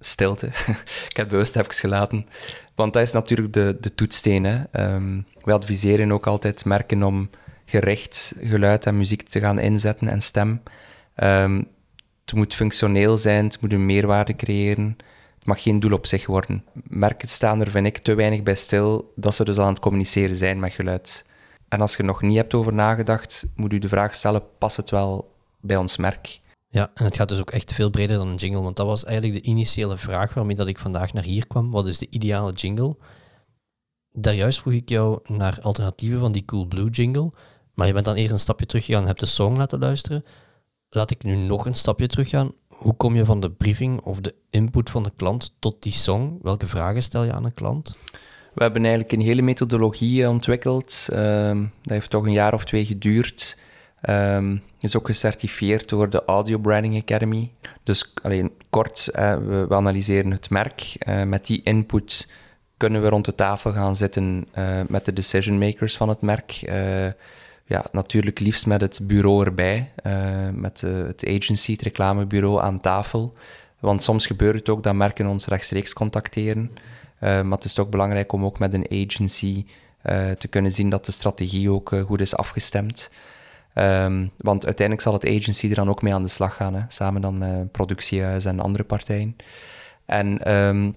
stilte. 0.00 0.46
ik 1.10 1.16
heb 1.16 1.28
bewust 1.28 1.56
even 1.56 1.74
gelaten. 1.74 2.26
Want 2.74 2.92
dat 2.92 3.02
is 3.02 3.12
natuurlijk 3.12 3.52
de, 3.52 3.76
de 3.80 3.94
toetssteen. 3.94 4.44
Hè. 4.44 4.84
Um, 4.94 5.26
we 5.42 5.52
adviseren 5.52 6.12
ook 6.12 6.26
altijd 6.26 6.64
merken 6.64 7.02
om 7.02 7.30
gericht 7.64 8.34
geluid 8.40 8.86
en 8.86 8.96
muziek 8.96 9.22
te 9.22 9.40
gaan 9.40 9.58
inzetten 9.58 10.08
en 10.08 10.20
stem. 10.20 10.62
Um, 11.22 11.68
het 12.24 12.34
moet 12.34 12.54
functioneel 12.54 13.16
zijn, 13.16 13.44
het 13.44 13.60
moet 13.60 13.72
een 13.72 13.86
meerwaarde 13.86 14.36
creëren. 14.36 14.96
Mag 15.50 15.62
geen 15.62 15.80
doel 15.80 15.92
op 15.92 16.06
zich 16.06 16.26
worden. 16.26 16.64
Merken 16.82 17.28
staan 17.28 17.60
er, 17.60 17.70
vind 17.70 17.86
ik, 17.86 17.98
te 17.98 18.14
weinig 18.14 18.42
bij 18.42 18.54
stil 18.54 19.12
dat 19.16 19.34
ze 19.34 19.44
dus 19.44 19.58
aan 19.58 19.68
het 19.68 19.78
communiceren 19.78 20.36
zijn 20.36 20.60
met 20.60 20.72
geluid. 20.72 21.26
En 21.68 21.80
als 21.80 21.96
je 21.96 22.02
nog 22.02 22.22
niet 22.22 22.36
hebt 22.36 22.54
over 22.54 22.74
nagedacht, 22.74 23.46
moet 23.54 23.72
u 23.72 23.78
de 23.78 23.88
vraag 23.88 24.14
stellen, 24.14 24.42
past 24.58 24.76
het 24.76 24.90
wel 24.90 25.34
bij 25.60 25.76
ons 25.76 25.96
merk? 25.96 26.40
Ja, 26.68 26.90
en 26.94 27.04
het 27.04 27.16
gaat 27.16 27.28
dus 27.28 27.40
ook 27.40 27.50
echt 27.50 27.74
veel 27.74 27.90
breder 27.90 28.16
dan 28.16 28.28
een 28.28 28.34
jingle, 28.34 28.62
want 28.62 28.76
dat 28.76 28.86
was 28.86 29.04
eigenlijk 29.04 29.42
de 29.42 29.50
initiële 29.50 29.98
vraag 29.98 30.34
waarmee 30.34 30.56
dat 30.56 30.68
ik 30.68 30.78
vandaag 30.78 31.12
naar 31.12 31.22
hier 31.22 31.46
kwam. 31.46 31.70
Wat 31.70 31.86
is 31.86 31.98
de 31.98 32.06
ideale 32.10 32.52
jingle? 32.52 32.96
Daarjuist 34.12 34.60
vroeg 34.60 34.74
ik 34.74 34.88
jou 34.88 35.18
naar 35.24 35.58
alternatieven 35.62 36.20
van 36.20 36.32
die 36.32 36.44
Cool 36.44 36.66
Blue 36.66 36.90
jingle, 36.90 37.32
maar 37.74 37.86
je 37.86 37.92
bent 37.92 38.04
dan 38.04 38.14
eerst 38.14 38.32
een 38.32 38.38
stapje 38.38 38.66
teruggegaan 38.66 39.00
en 39.00 39.06
hebt 39.06 39.20
de 39.20 39.26
song 39.26 39.56
laten 39.56 39.78
luisteren. 39.78 40.24
Laat 40.88 41.10
ik 41.10 41.22
nu 41.22 41.34
nog 41.36 41.66
een 41.66 41.74
stapje 41.74 42.06
teruggaan 42.06 42.52
hoe 42.80 42.96
kom 42.96 43.16
je 43.16 43.24
van 43.24 43.40
de 43.40 43.50
briefing 43.50 44.00
of 44.00 44.20
de 44.20 44.34
input 44.50 44.90
van 44.90 45.02
de 45.02 45.12
klant 45.16 45.54
tot 45.58 45.82
die 45.82 45.92
song? 45.92 46.38
Welke 46.42 46.66
vragen 46.66 47.02
stel 47.02 47.24
je 47.24 47.32
aan 47.32 47.44
een 47.44 47.54
klant? 47.54 47.96
We 48.54 48.62
hebben 48.62 48.82
eigenlijk 48.82 49.12
een 49.12 49.20
hele 49.20 49.42
methodologie 49.42 50.28
ontwikkeld. 50.28 51.08
Um, 51.12 51.72
dat 51.82 51.92
heeft 51.92 52.10
toch 52.10 52.24
een 52.24 52.32
jaar 52.32 52.54
of 52.54 52.64
twee 52.64 52.84
geduurd. 52.84 53.58
Um, 54.08 54.62
is 54.80 54.96
ook 54.96 55.06
gecertificeerd 55.06 55.88
door 55.88 56.10
de 56.10 56.24
Audio 56.24 56.58
Branding 56.58 56.96
Academy. 56.96 57.52
Dus 57.82 58.12
alleen 58.22 58.52
kort, 58.70 59.10
uh, 59.14 59.36
we, 59.36 59.66
analyseren 59.74 60.30
het 60.30 60.50
merk. 60.50 60.96
Uh, 61.08 61.22
met 61.22 61.46
die 61.46 61.62
input 61.62 62.28
kunnen 62.76 63.02
we 63.02 63.08
rond 63.08 63.24
de 63.24 63.34
tafel 63.34 63.72
gaan 63.72 63.96
zitten 63.96 64.46
met 64.88 65.04
de 65.04 65.12
decision 65.12 65.58
makers 65.58 65.96
van 65.96 66.08
het 66.08 66.20
merk 66.20 66.62
ja, 67.70 67.84
natuurlijk 67.92 68.40
liefst 68.40 68.66
met 68.66 68.80
het 68.80 69.00
bureau 69.02 69.44
erbij, 69.44 69.92
uh, 70.06 70.48
met 70.52 70.82
uh, 70.82 71.06
het 71.06 71.24
agency, 71.26 71.72
het 71.72 71.82
reclamebureau 71.82 72.60
aan 72.60 72.80
tafel. 72.80 73.34
Want 73.78 74.02
soms 74.02 74.26
gebeurt 74.26 74.58
het 74.58 74.68
ook 74.68 74.82
dat 74.82 74.94
merken 74.94 75.26
ons 75.26 75.46
rechtstreeks 75.46 75.92
contacteren. 75.92 76.70
Uh, 76.72 77.20
maar 77.20 77.56
het 77.56 77.64
is 77.64 77.74
toch 77.74 77.88
belangrijk 77.88 78.32
om 78.32 78.44
ook 78.44 78.58
met 78.58 78.74
een 78.74 78.86
agency 78.90 79.64
te 80.38 80.48
kunnen 80.50 80.72
zien 80.72 80.90
dat 80.90 81.06
de 81.06 81.12
strategie 81.12 81.70
ook 81.70 81.94
goed 82.06 82.20
is 82.20 82.36
afgestemd. 82.36 83.10
Um, 83.74 84.30
want 84.36 84.64
uiteindelijk 84.64 85.06
zal 85.06 85.12
het 85.12 85.26
agency 85.26 85.68
er 85.68 85.74
dan 85.74 85.88
ook 85.88 86.02
mee 86.02 86.14
aan 86.14 86.22
de 86.22 86.28
slag 86.28 86.56
gaan, 86.56 86.74
hè, 86.74 86.80
samen 86.88 87.22
dan 87.22 87.38
met 87.38 87.72
productiehuis 87.72 88.44
en 88.44 88.60
andere 88.60 88.84
partijen. 88.84 89.36
En 90.06 90.52
um, 90.54 90.94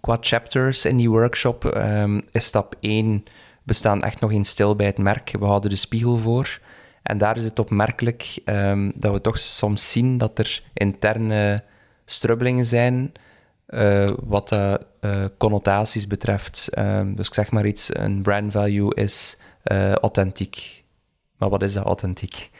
qua 0.00 0.16
chapters 0.20 0.84
in 0.84 0.96
die 0.96 1.10
workshop 1.10 1.64
um, 1.64 2.22
is 2.30 2.44
stap 2.44 2.74
1 2.80 3.24
we 3.64 3.72
staan 3.72 4.02
echt 4.02 4.20
nog 4.20 4.32
in 4.32 4.44
stil 4.44 4.76
bij 4.76 4.86
het 4.86 4.98
merk. 4.98 5.34
We 5.38 5.44
houden 5.44 5.70
de 5.70 5.76
spiegel 5.76 6.16
voor. 6.16 6.60
En 7.02 7.18
daar 7.18 7.36
is 7.36 7.44
het 7.44 7.58
opmerkelijk 7.58 8.40
ehm, 8.44 8.90
dat 8.94 9.12
we 9.12 9.20
toch 9.20 9.38
soms 9.38 9.92
zien 9.92 10.18
dat 10.18 10.38
er 10.38 10.62
interne 10.72 11.64
strubbelingen 12.04 12.66
zijn 12.66 13.12
uh, 13.68 14.12
wat 14.22 14.48
de 14.48 14.86
uh, 15.00 15.24
connotaties 15.38 16.06
betreft. 16.06 16.78
Um, 16.78 17.14
dus 17.14 17.26
ik 17.26 17.34
zeg 17.34 17.50
maar 17.50 17.66
iets, 17.66 17.96
een 17.96 18.22
brand 18.22 18.52
value 18.52 18.94
is 18.94 19.38
authentiek. 20.00 20.84
Maar 21.36 21.48
wat 21.48 21.62
is 21.62 21.72
dat 21.72 21.84
authentiek? 21.84 22.50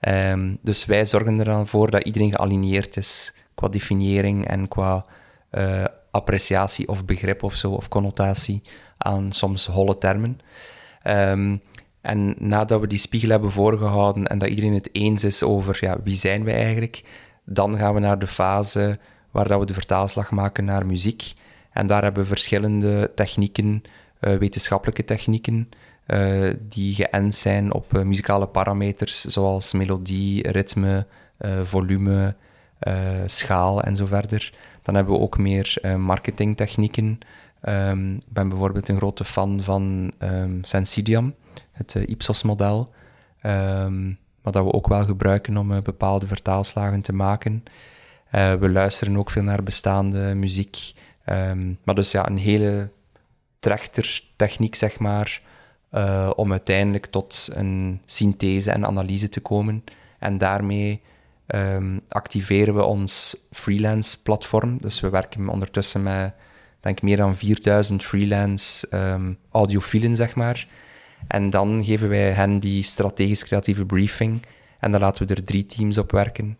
Um, 0.00 0.58
dus 0.62 0.84
wij 0.84 1.06
zorgen 1.06 1.38
er 1.38 1.44
dan 1.44 1.68
voor 1.68 1.90
dat 1.90 2.04
iedereen 2.04 2.32
gealigneerd 2.32 2.96
is 2.96 3.34
qua 3.54 3.68
definiëring 3.68 4.48
en 4.48 4.68
qua 4.68 5.06
appreciatie 6.10 6.88
of 6.88 7.04
begrip 7.04 7.42
of 7.42 7.54
zo, 7.54 7.70
of 7.70 7.88
connotatie 7.88 8.62
aan 8.98 9.32
soms 9.32 9.66
holle 9.66 9.98
termen. 9.98 10.40
Um, 11.04 11.62
en 12.00 12.34
nadat 12.38 12.80
we 12.80 12.86
die 12.86 12.98
spiegel 12.98 13.30
hebben 13.30 13.52
voorgehouden 13.52 14.26
en 14.26 14.38
dat 14.38 14.48
iedereen 14.48 14.74
het 14.74 14.88
eens 14.92 15.24
is 15.24 15.42
over 15.42 15.78
ja, 15.80 15.96
wie 16.04 16.16
zijn 16.16 16.44
wij 16.44 16.54
eigenlijk, 16.54 17.04
dan 17.44 17.78
gaan 17.78 17.94
we 17.94 18.00
naar 18.00 18.18
de 18.18 18.26
fase 18.26 18.98
waar 19.30 19.48
dat 19.48 19.58
we 19.58 19.66
de 19.66 19.74
vertaalslag 19.74 20.30
maken 20.30 20.64
naar 20.64 20.86
muziek. 20.86 21.32
En 21.72 21.86
daar 21.86 22.02
hebben 22.02 22.22
we 22.22 22.28
verschillende 22.28 23.10
technieken, 23.14 23.82
uh, 24.20 24.36
wetenschappelijke 24.36 25.04
technieken, 25.04 25.68
uh, 26.06 26.54
die 26.60 26.94
geënt 26.94 27.34
zijn 27.34 27.72
op 27.72 27.96
uh, 27.96 28.02
muzikale 28.02 28.46
parameters 28.46 29.24
zoals 29.24 29.72
melodie, 29.72 30.50
ritme, 30.50 31.06
volume, 31.62 32.34
schaal 33.26 33.82
en 33.82 33.96
zo 33.96 34.06
verder. 34.06 34.54
Dan 34.82 34.94
hebben 34.94 35.14
we 35.14 35.20
ook 35.20 35.38
meer 35.38 35.94
marketingtechnieken. 35.98 37.18
Um, 37.68 38.14
ik 38.14 38.32
ben 38.32 38.48
bijvoorbeeld 38.48 38.88
een 38.88 38.96
grote 38.96 39.24
fan 39.24 39.60
van 39.62 40.12
um, 40.18 40.64
Sensidium, 40.64 41.34
het 41.72 41.94
Ipsos-model. 41.94 42.92
Um, 43.42 44.18
maar 44.42 44.52
dat 44.52 44.64
we 44.64 44.72
ook 44.72 44.88
wel 44.88 45.04
gebruiken 45.04 45.56
om 45.56 45.82
bepaalde 45.82 46.26
vertaalslagen 46.26 47.00
te 47.00 47.12
maken. 47.12 47.62
We 48.30 48.70
luisteren 48.70 49.16
ook 49.16 49.30
veel 49.30 49.42
naar 49.42 49.62
bestaande 49.62 50.34
muziek. 50.34 50.92
Maar 51.84 51.94
dus 51.94 52.10
ja, 52.10 52.28
een 52.28 52.38
hele 52.38 52.90
trechtertechniek, 53.58 54.74
zeg 54.74 54.98
maar, 54.98 55.42
om 56.34 56.50
uiteindelijk 56.50 57.06
tot 57.06 57.48
een 57.52 58.02
synthese 58.04 58.70
en 58.70 58.86
analyse 58.86 59.28
te 59.28 59.40
komen. 59.40 59.84
En 60.18 60.38
daarmee 60.38 61.02
um, 61.54 62.00
activeren 62.08 62.74
we 62.74 62.82
ons 62.82 63.36
freelance 63.50 64.22
platform. 64.22 64.78
Dus 64.80 65.00
we 65.00 65.10
werken 65.10 65.48
ondertussen 65.48 66.02
met, 66.02 66.34
denk 66.80 67.02
meer 67.02 67.16
dan 67.16 67.36
4000 67.36 68.04
freelance 68.04 68.96
um, 68.96 69.38
zeg 70.16 70.34
maar. 70.34 70.68
En 71.28 71.50
dan 71.50 71.84
geven 71.84 72.08
wij 72.08 72.30
hen 72.30 72.58
die 72.58 72.82
strategisch 72.82 73.44
creatieve 73.44 73.86
briefing. 73.86 74.42
En 74.80 74.92
dan 74.92 75.00
laten 75.00 75.26
we 75.26 75.34
er 75.34 75.44
drie 75.44 75.66
teams 75.66 75.98
op 75.98 76.10
werken 76.10 76.58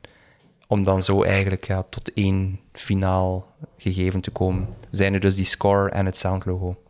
om 0.66 0.84
dan 0.84 1.02
zo 1.02 1.22
eigenlijk 1.22 1.66
ja, 1.66 1.82
tot 1.82 2.12
één 2.12 2.60
finaal 2.72 3.54
gegeven 3.76 4.20
te 4.20 4.30
komen. 4.30 4.68
Zijn 4.90 5.14
er 5.14 5.20
dus 5.20 5.34
die 5.34 5.44
score 5.44 5.90
en 5.90 6.06
het 6.06 6.16
soundlogo. 6.16 6.82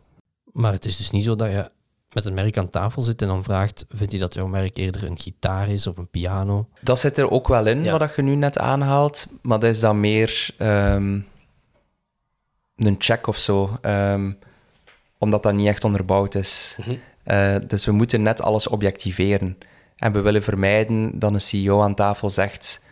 Maar 0.51 0.73
het 0.73 0.85
is 0.85 0.97
dus 0.97 1.11
niet 1.11 1.23
zo 1.23 1.35
dat 1.35 1.51
je 1.51 1.71
met 2.13 2.25
een 2.25 2.33
merk 2.33 2.57
aan 2.57 2.69
tafel 2.69 3.01
zit 3.01 3.21
en 3.21 3.27
dan 3.27 3.43
vraagt, 3.43 3.85
vindt 3.89 4.11
hij 4.11 4.21
dat 4.21 4.33
jouw 4.33 4.47
merk 4.47 4.77
eerder 4.77 5.03
een 5.03 5.19
gitaar 5.19 5.69
is 5.69 5.87
of 5.87 5.97
een 5.97 6.09
piano? 6.09 6.67
Dat 6.81 6.99
zit 6.99 7.17
er 7.17 7.29
ook 7.29 7.47
wel 7.47 7.67
in, 7.67 7.97
wat 7.97 8.15
je 8.15 8.21
nu 8.21 8.35
net 8.35 8.57
aanhaalt, 8.57 9.27
maar 9.41 9.59
dat 9.59 9.69
is 9.69 9.79
dan 9.79 9.99
meer 9.99 10.49
ehm, 10.57 11.19
een 12.75 12.95
check 12.97 13.27
of 13.27 13.37
zo, 13.37 13.77
um, 13.81 14.37
omdat 15.17 15.43
dat 15.43 15.53
niet 15.53 15.67
echt 15.67 15.83
onderbouwd 15.83 16.35
is. 16.35 16.77
Mhm. 16.79 16.95
Eh, 17.23 17.55
dus 17.67 17.85
we 17.85 17.91
moeten 17.91 18.21
net 18.21 18.41
alles 18.41 18.67
objectiveren. 18.67 19.57
En 19.95 20.11
we 20.11 20.21
willen 20.21 20.43
vermijden 20.43 21.19
dat 21.19 21.33
een 21.33 21.41
CEO 21.41 21.81
aan 21.81 21.95
tafel 21.95 22.29
zegt 22.29 22.83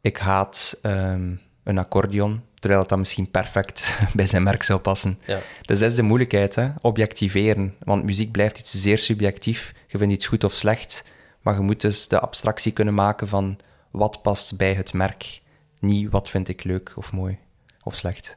ik 0.00 0.16
haat 0.16 0.78
ehm, 0.82 1.34
een 1.64 1.78
accordeon, 1.78 2.42
terwijl 2.58 2.86
dat 2.86 2.98
misschien 2.98 3.30
perfect 3.30 3.98
bij 4.14 4.26
zijn 4.26 4.42
merk 4.42 4.62
zou 4.62 4.80
passen. 4.80 5.18
Ja. 5.26 5.38
Dus 5.62 5.78
dat 5.78 5.90
is 5.90 5.96
de 5.96 6.02
moeilijkheid, 6.02 6.54
hè? 6.54 6.68
objectiveren. 6.80 7.74
Want 7.84 8.04
muziek 8.04 8.30
blijft 8.30 8.58
iets 8.58 8.70
zeer 8.70 8.98
subjectief. 8.98 9.74
Je 9.86 9.98
vindt 9.98 10.14
iets 10.14 10.26
goed 10.26 10.44
of 10.44 10.52
slecht, 10.52 11.04
maar 11.42 11.54
je 11.54 11.60
moet 11.60 11.80
dus 11.80 12.08
de 12.08 12.20
abstractie 12.20 12.72
kunnen 12.72 12.94
maken 12.94 13.28
van 13.28 13.56
wat 13.90 14.22
past 14.22 14.56
bij 14.56 14.74
het 14.74 14.92
merk. 14.92 15.40
Niet 15.80 16.10
wat 16.10 16.28
vind 16.28 16.48
ik 16.48 16.64
leuk 16.64 16.92
of 16.96 17.12
mooi 17.12 17.38
of 17.82 17.96
slecht. 17.96 18.36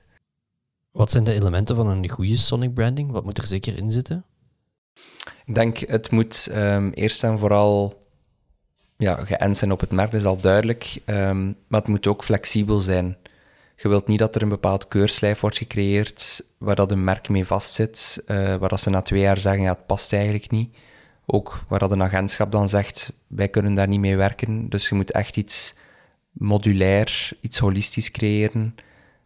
Wat 0.91 1.11
zijn 1.11 1.23
de 1.23 1.33
elementen 1.33 1.75
van 1.75 1.87
een 1.87 2.09
goede 2.09 2.37
sonic 2.37 2.73
branding? 2.73 3.11
Wat 3.11 3.23
moet 3.23 3.37
er 3.37 3.47
zeker 3.47 3.77
in 3.77 3.91
zitten? 3.91 4.25
Ik 5.45 5.55
denk, 5.55 5.77
het 5.77 6.11
moet 6.11 6.49
um, 6.55 6.91
eerst 6.91 7.23
en 7.23 7.39
vooral 7.39 8.01
ja, 8.97 9.25
geënt 9.25 9.57
zijn 9.57 9.71
op 9.71 9.79
het 9.79 9.91
merk, 9.91 10.13
is 10.13 10.25
al 10.25 10.39
duidelijk. 10.39 11.01
Um, 11.05 11.57
maar 11.67 11.79
het 11.79 11.89
moet 11.89 12.07
ook 12.07 12.23
flexibel 12.23 12.79
zijn. 12.79 13.17
Je 13.81 13.87
wilt 13.87 14.07
niet 14.07 14.19
dat 14.19 14.35
er 14.35 14.41
een 14.41 14.49
bepaald 14.49 14.87
keurslijf 14.87 15.39
wordt 15.39 15.57
gecreëerd 15.57 16.45
waar 16.57 16.75
dat 16.75 16.91
een 16.91 17.03
merk 17.03 17.29
mee 17.29 17.45
vastzit, 17.45 18.23
uh, 18.27 18.55
waar 18.55 18.69
dat 18.69 18.79
ze 18.81 18.89
na 18.89 19.01
twee 19.01 19.21
jaar 19.21 19.39
zeggen, 19.39 19.63
ja, 19.63 19.69
het 19.69 19.85
past 19.85 20.13
eigenlijk 20.13 20.51
niet. 20.51 20.75
Ook 21.25 21.63
waar 21.67 21.79
dat 21.79 21.91
een 21.91 22.03
agentschap 22.03 22.51
dan 22.51 22.69
zegt, 22.69 23.13
wij 23.27 23.49
kunnen 23.49 23.73
daar 23.73 23.87
niet 23.87 23.99
mee 23.99 24.17
werken. 24.17 24.69
Dus 24.69 24.89
je 24.89 24.95
moet 24.95 25.11
echt 25.11 25.37
iets 25.37 25.75
modulair, 26.31 27.31
iets 27.39 27.57
holistisch 27.57 28.11
creëren, 28.11 28.75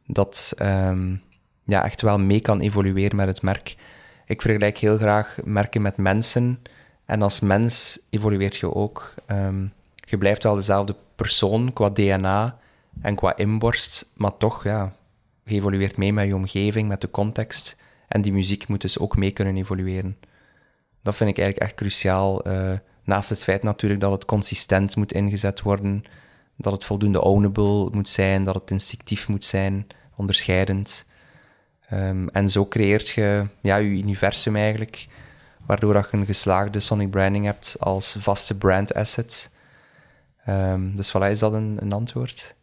dat 0.08 0.54
um, 0.62 1.22
ja, 1.66 1.84
echt 1.86 2.02
wel 2.02 2.20
mee 2.20 2.40
kan 2.40 2.60
evolueren 2.60 3.16
met 3.16 3.28
het 3.28 3.42
merk. 3.42 3.76
Ik 4.26 4.42
vergelijk 4.42 4.78
heel 4.78 4.98
graag 4.98 5.38
merken 5.44 5.82
met 5.82 5.98
mensen. 5.98 6.60
En 7.06 7.22
als 7.22 7.40
mens 7.40 8.00
evolueert 8.10 8.56
je 8.56 8.74
ook. 8.74 9.14
Um, 9.28 9.74
je 9.96 10.18
blijft 10.18 10.44
wel 10.44 10.56
dezelfde 10.56 10.96
persoon 11.16 11.74
qua 11.74 11.90
DNA 11.90 12.58
en 13.02 13.16
qua 13.16 13.38
inborst, 13.38 14.12
maar 14.16 14.38
toch, 14.38 14.64
ja, 14.64 14.96
evolueert 15.44 15.98
mee 15.98 16.14
met 16.14 16.28
je 16.28 16.36
omgeving, 16.36 16.88
met 16.88 17.02
de 17.02 17.12
context. 17.12 17.78
En 18.08 18.22
die 18.22 18.34
muziek 18.34 18.68
moet 18.68 18.82
dus 18.82 19.00
ook 19.00 19.18
mee 19.18 19.32
kunnen 19.32 19.58
evolueren. 19.58 20.18
Dat 21.02 21.16
vind 21.16 21.30
ik 21.30 21.38
eigenlijk 21.38 21.68
echt 21.68 21.80
cruciaal. 21.80 22.48
Uh, 22.48 22.72
naast 23.04 23.30
het 23.30 23.44
feit 23.44 23.64
natuurlijk 23.64 24.02
dat 24.02 24.12
het 24.12 24.26
consistent 24.26 24.96
moet 24.96 25.14
ingezet 25.14 25.62
worden, 25.62 26.04
dat 26.56 26.74
het 26.74 26.86
voldoende 26.86 27.22
ownable 27.22 27.90
moet 27.92 28.10
zijn, 28.10 28.44
dat 28.44 28.56
het 28.56 28.72
instinctief 28.72 29.28
moet 29.28 29.46
zijn, 29.46 29.88
onderscheidend. 30.16 31.06
Um, 31.94 32.30
en 32.30 32.50
zo 32.50 32.66
creëert 32.68 33.08
je 33.08 33.48
ja, 33.62 33.76
je 33.76 33.90
universum 33.90 34.56
eigenlijk 34.56 35.08
waardoor 35.66 35.96
je 35.96 36.08
een 36.12 36.26
geslaagde 36.26 36.80
sonic 36.80 37.10
branding 37.10 37.46
hebt 37.46 37.76
als 37.80 38.16
vaste 38.20 38.58
brand 38.58 38.94
asset. 38.94 39.50
Um, 40.48 40.96
dus 40.96 41.10
voilà, 41.10 41.30
is 41.30 41.40
dat 41.40 41.54
een, 41.54 41.78
een 41.82 41.94
antwoord? 41.94 42.56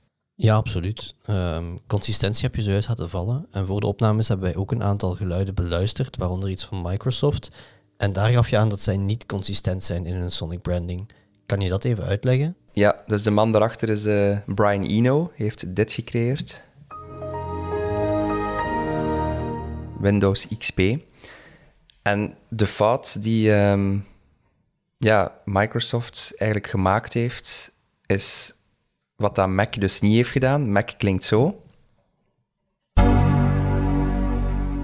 Ja, 0.43 0.55
absoluut. 0.55 1.15
Um, 1.31 1.81
consistentie 1.87 2.45
heb 2.45 2.55
je 2.55 2.63
zojuist 2.63 2.89
laten 2.89 3.11
vallen. 3.11 3.47
En 3.51 3.67
voor 3.67 3.81
de 3.81 3.87
opnames 3.87 4.29
hebben 4.29 4.47
wij 4.47 4.57
ook 4.57 4.73
een 4.73 4.83
aantal 4.83 5.15
geluiden 5.15 5.55
beluisterd, 5.55 6.17
waaronder 6.17 6.51
iets 6.51 6.65
van 6.65 6.83
Microsoft. 6.83 7.51
En 7.97 8.13
daar 8.13 8.31
gaf 8.31 8.49
je 8.49 8.59
aan 8.59 8.69
dat 8.69 8.83
zij 8.83 8.97
niet 8.97 9.27
consistent 9.27 9.85
zijn 9.85 10.07
in 10.07 10.15
hun 10.15 10.31
sonic 10.31 10.63
branding. 10.63 11.13
Kan 11.47 11.61
je 11.61 11.69
dat 11.69 11.85
even 11.85 12.05
uitleggen? 12.05 12.57
Ja, 12.73 13.03
dus 13.07 13.23
de 13.23 13.31
man 13.31 13.53
daarachter 13.53 13.89
is 13.89 14.07
uh, 14.07 14.39
Brian 14.47 14.85
Eno, 14.85 15.31
heeft 15.35 15.77
dit 15.77 15.93
gecreëerd. 15.93 16.67
Windows 20.01 20.47
XP. 20.59 20.81
En 22.03 22.35
de 22.49 22.67
fout 22.67 23.23
die 23.23 23.55
ehm, 23.55 23.99
ja, 24.99 25.41
Microsoft 25.45 26.33
eigenlijk 26.37 26.71
gemaakt 26.71 27.13
heeft, 27.13 27.73
is 28.07 28.55
wat 29.23 29.35
dat 29.35 29.49
Mac 29.49 29.81
dus 29.81 30.01
niet 30.01 30.15
heeft 30.15 30.31
gedaan. 30.31 30.73
Mac 30.73 30.91
klinkt 30.99 31.25
zo. 31.25 31.63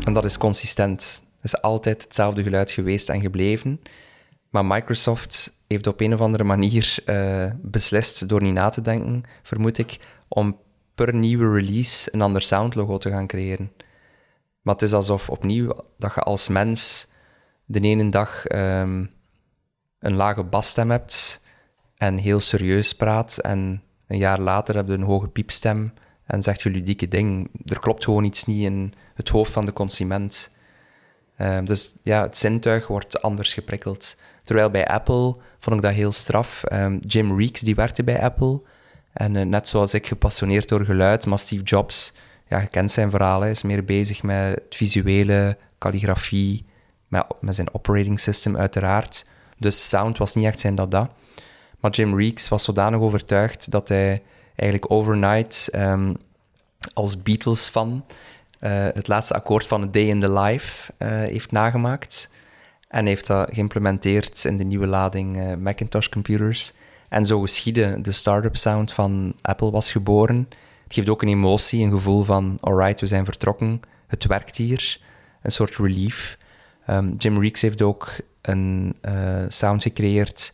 En 0.04 0.12
dat 0.12 0.24
is 0.24 0.38
consistent. 0.38 1.22
Het 1.40 1.52
is 1.52 1.62
altijd 1.62 2.02
hetzelfde 2.02 2.42
geluid 2.42 2.70
geweest 2.70 3.08
en 3.08 3.20
gebleven. 3.20 3.80
Maar 4.50 4.66
Microsoft 4.66 5.60
heeft 5.66 5.86
op 5.86 6.00
een 6.00 6.14
of 6.14 6.20
andere 6.20 6.44
manier 6.44 6.98
uh, 7.06 7.50
beslist, 7.62 8.28
door 8.28 8.42
niet 8.42 8.54
na 8.54 8.68
te 8.68 8.80
denken, 8.80 9.22
vermoed 9.42 9.78
ik, 9.78 9.98
om 10.28 10.58
per 10.94 11.14
nieuwe 11.14 11.52
release 11.52 12.14
een 12.14 12.22
ander 12.22 12.42
soundlogo 12.42 12.98
te 12.98 13.10
gaan 13.10 13.26
creëren. 13.26 13.72
Maar 14.62 14.74
het 14.74 14.82
is 14.82 14.92
alsof 14.92 15.30
opnieuw 15.30 15.84
dat 15.98 16.14
je 16.14 16.20
als 16.20 16.48
mens 16.48 17.08
de 17.64 17.80
ene 17.80 18.10
dag 18.10 18.46
ehm, 18.46 19.04
een 19.98 20.14
lage 20.14 20.44
basstem 20.44 20.90
hebt 20.90 21.42
en 21.96 22.16
heel 22.16 22.40
serieus 22.40 22.92
praat 22.92 23.38
en 23.38 23.82
een 24.08 24.18
jaar 24.18 24.40
later 24.40 24.74
heb 24.74 24.86
je 24.86 24.92
een 24.92 25.02
hoge 25.02 25.28
piepstem 25.28 25.92
en 26.26 26.42
zegt 26.42 26.62
je 26.62 26.70
ludieke 26.70 27.08
ding. 27.08 27.50
Er 27.64 27.78
klopt 27.78 28.04
gewoon 28.04 28.24
iets 28.24 28.44
niet 28.44 28.62
in 28.62 28.94
het 29.14 29.28
hoofd 29.28 29.52
van 29.52 29.64
de 29.64 29.72
consument. 29.72 30.50
Um, 31.38 31.64
dus 31.64 31.92
ja, 32.02 32.22
het 32.22 32.38
zintuig 32.38 32.86
wordt 32.86 33.22
anders 33.22 33.54
geprikkeld. 33.54 34.16
Terwijl 34.44 34.70
bij 34.70 34.86
Apple 34.86 35.36
vond 35.58 35.76
ik 35.76 35.82
dat 35.82 35.92
heel 35.92 36.12
straf. 36.12 36.62
Um, 36.72 36.98
Jim 36.98 37.38
Reeks, 37.38 37.60
die 37.60 37.74
werkte 37.74 38.04
bij 38.04 38.20
Apple. 38.20 38.60
En 39.12 39.34
uh, 39.34 39.44
net 39.44 39.68
zoals 39.68 39.94
ik, 39.94 40.06
gepassioneerd 40.06 40.68
door 40.68 40.84
geluid. 40.84 41.26
Maar 41.26 41.38
Steve 41.38 41.62
Jobs, 41.62 42.14
ja, 42.48 42.60
je 42.60 42.66
kent 42.66 42.90
zijn 42.90 43.10
verhalen, 43.10 43.48
is 43.48 43.62
meer 43.62 43.84
bezig 43.84 44.22
met 44.22 44.54
het 44.54 44.76
visuele, 44.76 45.58
calligrafie, 45.78 46.66
met, 47.08 47.26
met 47.40 47.54
zijn 47.54 47.74
operating 47.74 48.20
system 48.20 48.56
uiteraard. 48.56 49.26
Dus 49.58 49.88
sound 49.88 50.18
was 50.18 50.34
niet 50.34 50.44
echt 50.46 50.60
zijn 50.60 50.74
dat. 50.74 51.08
Maar 51.80 51.90
Jim 51.90 52.18
Reeks 52.18 52.48
was 52.48 52.64
zodanig 52.64 53.00
overtuigd 53.00 53.70
dat 53.70 53.88
hij 53.88 54.22
eigenlijk 54.56 54.92
overnight 54.92 55.68
ehm, 55.68 56.14
als 56.94 57.22
Beatles-fan 57.22 58.04
uh, 58.60 58.70
het 58.70 59.08
laatste 59.08 59.34
akkoord 59.34 59.66
van 59.66 59.82
A 59.82 59.86
Day 59.86 60.02
in 60.02 60.20
the 60.20 60.32
Life 60.32 60.92
uh, 60.98 61.08
heeft 61.08 61.52
nagemaakt. 61.52 62.30
En 62.88 63.06
heeft 63.06 63.26
dat 63.26 63.50
geïmplementeerd 63.52 64.44
in 64.44 64.56
de 64.56 64.64
nieuwe 64.64 64.86
lading 64.86 65.36
uh, 65.36 65.54
Macintosh 65.54 66.08
computers. 66.08 66.72
En 67.08 67.26
zo 67.26 67.40
geschiedde 67.40 68.00
de 68.00 68.12
startup 68.12 68.56
sound 68.56 68.92
van 68.92 69.34
Apple 69.42 69.70
was 69.70 69.92
geboren. 69.92 70.48
Het 70.84 70.94
geeft 70.94 71.08
ook 71.08 71.22
een 71.22 71.28
emotie, 71.28 71.84
een 71.84 71.90
gevoel 71.90 72.24
van 72.24 72.56
alright, 72.60 73.00
we 73.00 73.06
zijn 73.06 73.24
vertrokken, 73.24 73.80
het 74.06 74.26
werkt 74.26 74.56
hier. 74.56 75.00
Een 75.42 75.52
soort 75.52 75.76
relief. 75.76 76.38
Um, 76.90 77.14
Jim 77.18 77.40
Reeks 77.40 77.60
heeft 77.60 77.82
ook 77.82 78.10
een 78.42 78.96
sound 79.48 79.82
gecreëerd 79.82 80.52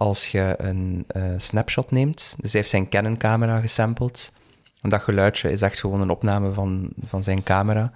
als 0.00 0.26
je 0.26 0.54
een 0.58 1.06
snapshot 1.36 1.90
neemt. 1.90 2.34
Dus 2.38 2.52
hij 2.52 2.60
heeft 2.60 2.72
zijn 2.72 2.88
Canon-camera 2.88 3.60
gesampled 3.60 4.32
en 4.82 4.88
dat 4.88 5.02
geluidje 5.02 5.50
is 5.50 5.62
echt 5.62 5.80
gewoon 5.80 6.00
een 6.00 6.10
opname 6.10 6.52
van, 6.52 6.88
van 7.04 7.22
zijn 7.22 7.42
camera. 7.42 7.92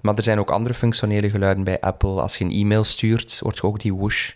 Maar 0.00 0.14
er 0.16 0.22
zijn 0.22 0.38
ook 0.38 0.50
andere 0.50 0.74
functionele 0.74 1.30
geluiden 1.30 1.64
bij 1.64 1.80
Apple. 1.80 2.20
Als 2.20 2.38
je 2.38 2.44
een 2.44 2.52
e-mail 2.52 2.84
stuurt, 2.84 3.38
wordt 3.42 3.56
je 3.56 3.62
ook 3.62 3.80
die 3.80 3.94
whoosh. 3.94 4.32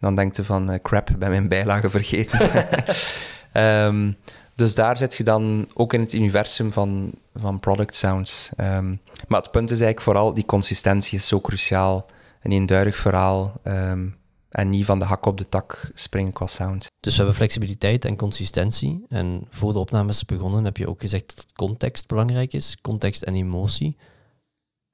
Dan 0.00 0.14
denkt 0.14 0.36
je 0.36 0.44
van, 0.44 0.72
uh, 0.72 0.78
crap, 0.82 1.10
ben 1.18 1.30
mijn 1.30 1.48
bijlage 1.48 1.90
vergeten. 1.90 2.40
um, 3.86 4.16
dus 4.54 4.74
daar 4.74 4.96
zit 4.96 5.16
je 5.16 5.24
dan 5.24 5.68
ook 5.74 5.92
in 5.92 6.00
het 6.00 6.12
universum 6.12 6.72
van, 6.72 7.12
van 7.34 7.60
product 7.60 7.94
sounds. 7.94 8.50
Um, 8.56 9.00
maar 9.28 9.40
het 9.40 9.50
punt 9.50 9.70
is 9.70 9.80
eigenlijk 9.80 10.00
vooral, 10.00 10.34
die 10.34 10.44
consistentie 10.44 11.18
is 11.18 11.26
zo 11.26 11.40
cruciaal. 11.40 12.06
Een 12.42 12.52
eenduidig 12.52 12.96
verhaal. 12.96 13.52
Um, 13.64 14.16
en 14.52 14.70
niet 14.70 14.84
van 14.84 14.98
de 14.98 15.04
hak 15.04 15.26
op 15.26 15.38
de 15.38 15.48
tak 15.48 15.90
springen 15.94 16.32
qua 16.32 16.46
sound. 16.46 16.86
Dus 17.00 17.12
we 17.12 17.18
hebben 17.18 17.36
flexibiliteit 17.36 18.04
en 18.04 18.16
consistentie. 18.16 19.04
En 19.08 19.46
voor 19.50 19.72
de 19.72 19.78
opnames 19.78 20.24
begonnen 20.24 20.64
heb 20.64 20.76
je 20.76 20.88
ook 20.88 21.00
gezegd 21.00 21.36
dat 21.36 21.46
context 21.52 22.08
belangrijk 22.08 22.52
is, 22.52 22.76
context 22.80 23.22
en 23.22 23.34
emotie. 23.34 23.96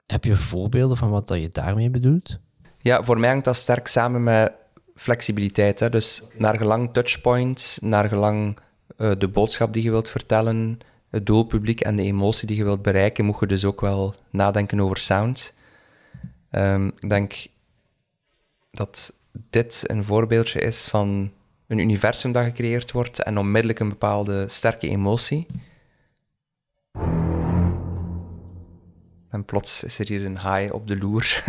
Heb 0.07 0.25
je 0.25 0.37
voorbeelden 0.37 0.97
van 0.97 1.11
wat 1.11 1.29
dat 1.29 1.41
je 1.41 1.49
daarmee 1.49 1.91
bedoelt? 1.91 2.39
Ja, 2.79 3.03
voor 3.03 3.19
mij 3.19 3.29
hangt 3.29 3.45
dat 3.45 3.57
sterk 3.57 3.87
samen 3.87 4.23
met 4.23 4.53
flexibiliteit. 4.95 5.81
Hè. 5.81 5.91
Dus 5.91 6.23
naar 6.37 6.57
gelang 6.57 6.93
touchpoints, 6.93 7.79
naar 7.79 8.09
gelang 8.09 8.59
uh, 8.97 9.13
de 9.19 9.29
boodschap 9.29 9.73
die 9.73 9.83
je 9.83 9.91
wilt 9.91 10.09
vertellen, 10.09 10.79
het 11.11 11.27
doelpubliek 11.27 11.81
en 11.81 11.97
de 11.97 12.03
emotie 12.03 12.47
die 12.47 12.57
je 12.57 12.65
wilt 12.65 12.83
bereiken, 12.83 13.25
moet 13.25 13.41
je 13.41 13.47
dus 13.47 13.65
ook 13.65 13.81
wel 13.81 14.15
nadenken 14.31 14.81
over 14.81 14.97
sound. 14.97 15.55
Um, 16.51 16.87
ik 16.87 17.09
denk 17.09 17.47
dat 18.71 19.13
dit 19.51 19.85
een 19.87 20.05
voorbeeldje 20.05 20.61
is 20.61 20.87
van 20.87 21.33
een 21.67 21.79
universum 21.79 22.33
dat 22.33 22.45
gecreëerd 22.45 22.93
wordt 22.93 23.23
en 23.23 23.39
onmiddellijk 23.39 23.79
een 23.79 23.89
bepaalde 23.89 24.49
sterke 24.49 24.89
emotie. 24.89 25.47
En 29.31 29.45
plots 29.45 29.85
is 29.85 29.99
er 29.99 30.09
hier 30.09 30.25
een 30.25 30.37
haai 30.37 30.71
op 30.71 30.87
de 30.87 30.99
loer. 30.99 31.45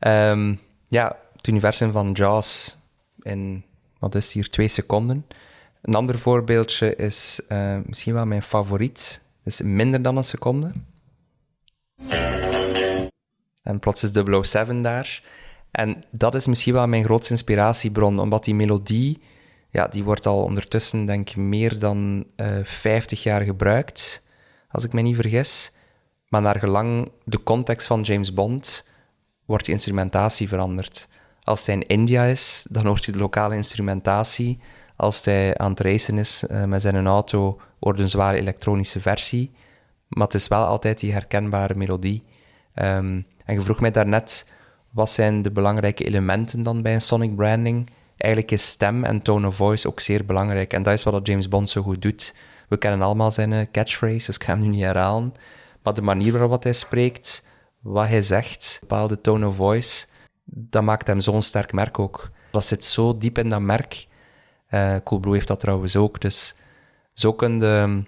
um, 0.00 0.60
ja, 0.98 1.18
het 1.36 1.46
universum 1.46 1.92
van 1.92 2.12
Jaws 2.12 2.78
in, 3.22 3.64
wat 3.98 4.14
is 4.14 4.32
hier, 4.32 4.50
twee 4.50 4.68
seconden. 4.68 5.26
Een 5.82 5.94
ander 5.94 6.18
voorbeeldje 6.18 6.96
is 6.96 7.40
uh, 7.48 7.78
misschien 7.84 8.14
wel 8.14 8.26
mijn 8.26 8.42
favoriet. 8.42 9.22
is 9.44 9.60
minder 9.60 10.02
dan 10.02 10.16
een 10.16 10.24
seconde. 10.24 10.72
En 13.62 13.78
plots 13.78 14.02
is 14.02 14.10
007 14.42 14.82
daar. 14.82 15.22
En 15.70 16.02
dat 16.10 16.34
is 16.34 16.46
misschien 16.46 16.72
wel 16.72 16.86
mijn 16.86 17.04
grootste 17.04 17.32
inspiratiebron, 17.32 18.18
omdat 18.18 18.44
die 18.44 18.54
melodie, 18.54 19.20
ja, 19.70 19.88
die 19.88 20.04
wordt 20.04 20.26
al 20.26 20.42
ondertussen, 20.42 21.04
denk 21.04 21.30
ik, 21.30 21.36
meer 21.36 21.78
dan 21.78 22.24
uh, 22.36 22.58
eh, 22.58 22.64
50 22.64 23.22
jaar 23.22 23.40
gebruikt, 23.40 24.26
als 24.70 24.84
ik 24.84 24.92
me 24.92 25.00
niet 25.00 25.14
vergis. 25.14 25.72
Maar 26.28 26.42
naar 26.42 26.58
gelang 26.58 27.10
de 27.24 27.42
context 27.42 27.86
van 27.86 28.02
James 28.02 28.34
Bond 28.34 28.88
wordt 29.44 29.64
die 29.64 29.74
instrumentatie 29.74 30.48
veranderd. 30.48 31.08
Als 31.42 31.66
hij 31.66 31.74
in 31.74 31.86
India 31.86 32.24
is, 32.24 32.66
dan 32.70 32.86
hoort 32.86 33.04
je 33.04 33.12
de 33.12 33.18
lokale 33.18 33.54
instrumentatie. 33.54 34.58
Als 34.96 35.24
hij 35.24 35.58
aan 35.58 35.70
het 35.70 35.80
racen 35.80 36.18
is 36.18 36.44
uh, 36.50 36.64
met 36.64 36.82
zijn 36.82 37.06
auto, 37.06 37.60
wordt 37.78 38.00
een 38.00 38.08
zware 38.08 38.36
elektronische 38.36 39.00
versie. 39.00 39.50
Maar 40.08 40.26
het 40.26 40.34
is 40.34 40.48
wel 40.48 40.64
altijd 40.64 41.00
die 41.00 41.12
herkenbare 41.12 41.74
melodie. 41.74 42.24
Um, 42.74 43.26
en 43.44 43.54
je 43.54 43.62
vroeg 43.62 43.80
mij 43.80 43.90
daarnet 43.90 44.46
wat 44.90 45.10
zijn 45.10 45.42
de 45.42 45.50
belangrijke 45.50 46.04
elementen 46.04 46.62
dan 46.62 46.82
bij 46.82 46.94
een 46.94 47.02
sonic 47.02 47.36
branding? 47.36 47.90
Eigenlijk 48.16 48.52
is 48.52 48.68
stem 48.68 49.04
en 49.04 49.22
tone 49.22 49.46
of 49.46 49.54
voice 49.56 49.88
ook 49.88 50.00
zeer 50.00 50.24
belangrijk. 50.24 50.72
En 50.72 50.82
dat 50.82 50.94
is 50.94 51.02
wat 51.02 51.26
James 51.26 51.48
Bond 51.48 51.70
zo 51.70 51.82
goed 51.82 52.02
doet. 52.02 52.34
We 52.68 52.76
kennen 52.76 53.02
allemaal 53.02 53.30
zijn 53.30 53.52
eh, 53.52 53.66
catchphrase, 53.72 54.26
dus 54.26 54.34
ik 54.34 54.44
ga 54.44 54.52
hem 54.52 54.62
nu 54.62 54.68
niet 54.68 54.80
herhalen. 54.80 55.34
Maar 55.82 55.94
de 55.94 56.02
manier 56.02 56.38
waarop 56.38 56.62
hij 56.62 56.72
spreekt, 56.72 57.46
wat 57.80 58.08
hij 58.08 58.22
zegt, 58.22 58.78
bepaalde 58.80 59.20
tone 59.20 59.46
of 59.46 59.56
voice, 59.56 60.06
dat 60.44 60.82
maakt 60.82 61.06
hem 61.06 61.20
zo'n 61.20 61.42
sterk 61.42 61.72
merk 61.72 61.98
ook. 61.98 62.30
Dat 62.50 62.64
zit 62.64 62.84
zo 62.84 63.16
diep 63.16 63.38
in 63.38 63.48
dat 63.48 63.60
merk. 63.60 64.06
Uh, 64.70 64.96
Coolblue 65.04 65.34
heeft 65.34 65.46
dat 65.46 65.60
trouwens 65.60 65.96
ook. 65.96 66.20
Dus 66.20 66.56
zo 67.14 67.32
kun 67.32 67.60
je 67.60 68.02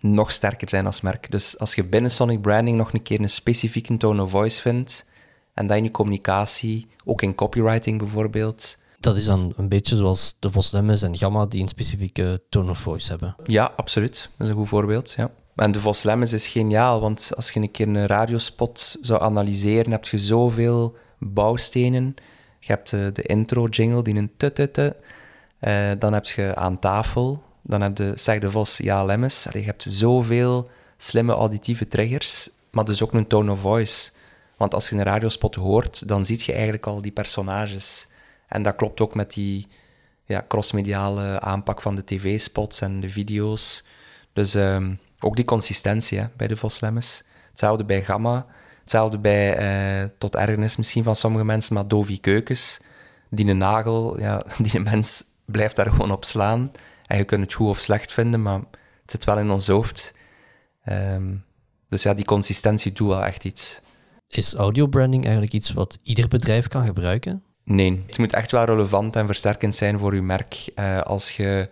nog 0.00 0.32
sterker 0.32 0.68
zijn 0.68 0.86
als 0.86 1.00
merk. 1.00 1.30
Dus 1.30 1.58
als 1.58 1.74
je 1.74 1.84
binnen 1.84 2.10
Sonic 2.10 2.40
Branding 2.40 2.76
nog 2.76 2.92
een 2.92 3.02
keer 3.02 3.20
een 3.20 3.30
specifieke 3.30 3.96
tone 3.96 4.22
of 4.22 4.30
voice 4.30 4.60
vindt, 4.60 5.06
en 5.54 5.66
dat 5.66 5.76
in 5.76 5.84
je 5.84 5.90
communicatie, 5.90 6.86
ook 7.04 7.22
in 7.22 7.34
copywriting 7.34 7.98
bijvoorbeeld. 7.98 8.78
Dat 9.00 9.16
is 9.16 9.24
dan 9.24 9.52
een 9.56 9.68
beetje 9.68 9.96
zoals 9.96 10.36
de 10.38 10.50
Voslemmes 10.50 11.02
en 11.02 11.16
Gamma 11.16 11.46
die 11.46 11.62
een 11.62 11.68
specifieke 11.68 12.42
tone 12.48 12.70
of 12.70 12.78
voice 12.78 13.10
hebben. 13.10 13.36
Ja, 13.44 13.72
absoluut. 13.76 14.30
Dat 14.36 14.46
is 14.46 14.52
een 14.52 14.58
goed 14.58 14.68
voorbeeld, 14.68 15.14
ja. 15.16 15.30
En 15.56 15.72
de 15.72 15.80
Voslemmes 15.80 16.32
is 16.32 16.46
geniaal, 16.46 17.00
want 17.00 17.32
als 17.36 17.50
je 17.50 17.60
een 17.60 17.70
keer 17.70 17.88
een 17.88 18.06
radiospot 18.06 18.98
zou 19.00 19.22
analyseren, 19.22 19.92
heb 19.92 20.06
je 20.06 20.18
zoveel 20.18 20.96
bouwstenen. 21.18 22.14
Je 22.58 22.72
hebt 22.72 22.90
de, 22.90 23.10
de 23.12 23.22
intro-jingle, 23.22 24.02
die 24.02 24.14
een 24.14 24.32
tutute. 24.36 24.96
Uh, 25.60 25.90
dan 25.98 26.12
heb 26.12 26.26
je 26.26 26.54
aan 26.54 26.78
tafel, 26.78 27.42
dan 27.62 27.80
heb 27.80 27.98
je, 27.98 28.12
zeg 28.14 28.38
de 28.38 28.50
Vos, 28.50 28.76
ja, 28.76 29.04
Lemmes. 29.04 29.46
je 29.52 29.58
hebt 29.58 29.84
zoveel 29.88 30.70
slimme 30.96 31.32
auditieve 31.32 31.88
triggers, 31.88 32.50
maar 32.70 32.84
dus 32.84 33.02
ook 33.02 33.12
een 33.12 33.26
tone 33.26 33.52
of 33.52 33.60
voice. 33.60 34.10
Want 34.62 34.74
als 34.74 34.88
je 34.88 34.96
een 34.96 35.02
radiospot 35.02 35.54
hoort, 35.54 36.08
dan 36.08 36.26
zie 36.26 36.42
je 36.44 36.52
eigenlijk 36.52 36.86
al 36.86 37.02
die 37.02 37.12
personages. 37.12 38.08
En 38.48 38.62
dat 38.62 38.76
klopt 38.76 39.00
ook 39.00 39.14
met 39.14 39.32
die 39.32 39.68
ja, 40.24 40.44
crossmediale 40.48 41.40
aanpak 41.40 41.80
van 41.80 41.94
de 41.94 42.04
tv-spots 42.04 42.80
en 42.80 43.00
de 43.00 43.10
video's. 43.10 43.84
Dus 44.32 44.54
um, 44.54 44.98
ook 45.18 45.36
die 45.36 45.44
consistentie 45.44 46.28
bij 46.36 46.46
de 46.46 46.56
Voslemmes. 46.56 47.24
Hetzelfde 47.50 47.84
bij 47.84 48.02
Gamma. 48.02 48.46
Hetzelfde 48.80 49.18
bij, 49.18 50.02
uh, 50.02 50.08
tot 50.18 50.36
ergernis 50.36 50.76
misschien 50.76 51.04
van 51.04 51.16
sommige 51.16 51.44
mensen, 51.44 51.74
maar 51.74 51.88
Dovi 51.88 52.20
Keukens. 52.20 52.80
Die 53.30 53.46
een 53.46 53.58
nagel, 53.58 54.20
ja, 54.20 54.42
die 54.62 54.76
een 54.76 54.82
mens 54.82 55.24
blijft 55.44 55.76
daar 55.76 55.90
gewoon 55.90 56.12
op 56.12 56.24
slaan. 56.24 56.70
En 57.06 57.16
je 57.18 57.24
kunt 57.24 57.42
het 57.42 57.54
goed 57.54 57.68
of 57.68 57.78
slecht 57.78 58.12
vinden, 58.12 58.42
maar 58.42 58.58
het 59.02 59.10
zit 59.10 59.24
wel 59.24 59.38
in 59.38 59.50
ons 59.50 59.68
hoofd. 59.68 60.14
Um, 60.84 61.44
dus 61.88 62.02
ja, 62.02 62.14
die 62.14 62.24
consistentie 62.24 62.92
doet 62.92 63.08
wel 63.08 63.24
echt 63.24 63.44
iets. 63.44 63.80
Is 64.36 64.54
audio 64.54 64.86
branding 64.86 65.22
eigenlijk 65.24 65.54
iets 65.54 65.72
wat 65.72 65.98
ieder 66.02 66.28
bedrijf 66.28 66.68
kan 66.68 66.86
gebruiken? 66.86 67.42
Nee, 67.64 68.02
het 68.06 68.18
moet 68.18 68.32
echt 68.32 68.50
wel 68.50 68.64
relevant 68.64 69.16
en 69.16 69.26
versterkend 69.26 69.74
zijn 69.74 69.98
voor 69.98 70.14
je 70.14 70.22
merk. 70.22 70.70
Uh, 70.76 71.00
als 71.00 71.36
je 71.36 71.68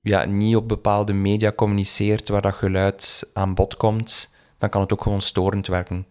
ja, 0.00 0.24
niet 0.24 0.56
op 0.56 0.68
bepaalde 0.68 1.12
media 1.12 1.52
communiceert 1.52 2.28
waar 2.28 2.42
dat 2.42 2.54
geluid 2.54 3.30
aan 3.32 3.54
bod 3.54 3.76
komt, 3.76 4.34
dan 4.58 4.68
kan 4.68 4.80
het 4.80 4.92
ook 4.92 5.02
gewoon 5.02 5.22
storend 5.22 5.66
werken. 5.66 6.06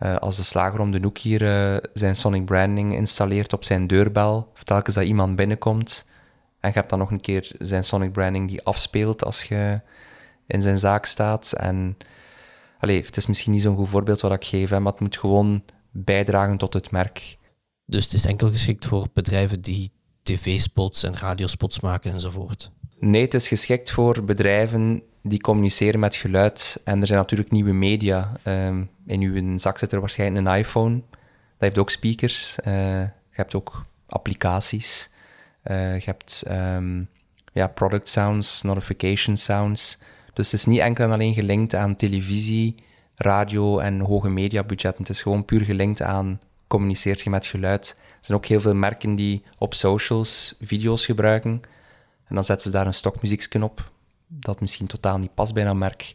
Uh, 0.00 0.16
als 0.16 0.36
de 0.36 0.42
slager 0.42 0.80
om 0.80 0.90
de 0.90 1.00
hoek 1.02 1.18
hier 1.18 1.42
uh, 1.42 1.76
zijn 1.92 2.16
sonic 2.16 2.44
branding 2.44 2.94
installeert 2.94 3.52
op 3.52 3.64
zijn 3.64 3.86
deurbel, 3.86 4.50
of 4.54 4.62
telkens 4.62 4.94
dat 4.94 5.04
iemand 5.04 5.36
binnenkomt, 5.36 6.06
en 6.60 6.68
je 6.68 6.74
hebt 6.74 6.90
dan 6.90 6.98
nog 6.98 7.10
een 7.10 7.20
keer 7.20 7.52
zijn 7.58 7.84
sonic 7.84 8.12
branding 8.12 8.48
die 8.48 8.62
afspeelt 8.62 9.24
als 9.24 9.42
je 9.42 9.80
in 10.46 10.62
zijn 10.62 10.78
zaak 10.78 11.06
staat, 11.06 11.52
en 11.52 11.96
Allee, 12.84 13.02
het 13.02 13.16
is 13.16 13.26
misschien 13.26 13.52
niet 13.52 13.62
zo'n 13.62 13.76
goed 13.76 13.88
voorbeeld 13.88 14.20
wat 14.20 14.32
ik 14.32 14.44
geef, 14.44 14.70
hè, 14.70 14.80
maar 14.80 14.92
het 14.92 15.00
moet 15.00 15.18
gewoon 15.18 15.64
bijdragen 15.90 16.58
tot 16.58 16.74
het 16.74 16.90
merk. 16.90 17.38
Dus 17.86 18.04
het 18.04 18.12
is 18.12 18.24
enkel 18.24 18.50
geschikt 18.50 18.86
voor 18.86 19.08
bedrijven 19.12 19.60
die 19.60 19.92
tv-spots 20.22 21.02
en 21.02 21.16
radiospots 21.16 21.80
maken 21.80 22.12
enzovoort? 22.12 22.70
Nee, 22.98 23.22
het 23.22 23.34
is 23.34 23.48
geschikt 23.48 23.90
voor 23.90 24.24
bedrijven 24.24 25.02
die 25.22 25.40
communiceren 25.40 26.00
met 26.00 26.16
geluid. 26.16 26.80
En 26.84 27.00
er 27.00 27.06
zijn 27.06 27.18
natuurlijk 27.18 27.50
nieuwe 27.50 27.72
media. 27.72 28.32
Um, 28.44 28.90
in 29.06 29.20
uw 29.20 29.58
zak 29.58 29.78
zit 29.78 29.92
er 29.92 30.00
waarschijnlijk 30.00 30.46
een 30.46 30.56
iPhone. 30.56 30.94
Dat 30.94 31.18
heeft 31.58 31.78
ook 31.78 31.90
speakers. 31.90 32.58
Uh, 32.64 32.74
je 33.00 33.10
hebt 33.30 33.54
ook 33.54 33.84
applicaties. 34.06 35.10
Uh, 35.64 35.98
je 35.98 36.04
hebt 36.04 36.44
um, 36.50 37.08
ja, 37.52 37.66
product 37.66 38.08
sounds, 38.08 38.62
notification 38.62 39.36
sounds. 39.36 39.98
Dus 40.34 40.50
het 40.50 40.60
is 40.60 40.66
niet 40.66 40.78
enkel 40.78 41.04
en 41.04 41.12
alleen 41.12 41.34
gelinkt 41.34 41.74
aan 41.74 41.96
televisie, 41.96 42.74
radio 43.14 43.78
en 43.78 44.00
hoge 44.00 44.28
mediabudgetten. 44.28 45.02
Het 45.02 45.12
is 45.12 45.22
gewoon 45.22 45.44
puur 45.44 45.60
gelinkt 45.60 46.02
aan 46.02 46.40
communiceert 46.66 47.20
je 47.20 47.30
met 47.30 47.46
geluid. 47.46 47.96
Er 47.98 48.18
zijn 48.20 48.38
ook 48.38 48.46
heel 48.46 48.60
veel 48.60 48.74
merken 48.74 49.14
die 49.14 49.42
op 49.58 49.74
socials 49.74 50.56
video's 50.60 51.04
gebruiken. 51.04 51.62
En 52.24 52.34
dan 52.34 52.44
zetten 52.44 52.70
ze 52.70 52.76
daar 52.76 52.86
een 52.86 52.94
stokmuziekje 52.94 53.62
op, 53.62 53.90
dat 54.26 54.60
misschien 54.60 54.86
totaal 54.86 55.18
niet 55.18 55.34
past 55.34 55.54
bij 55.54 55.66
een 55.66 55.78
merk. 55.78 56.14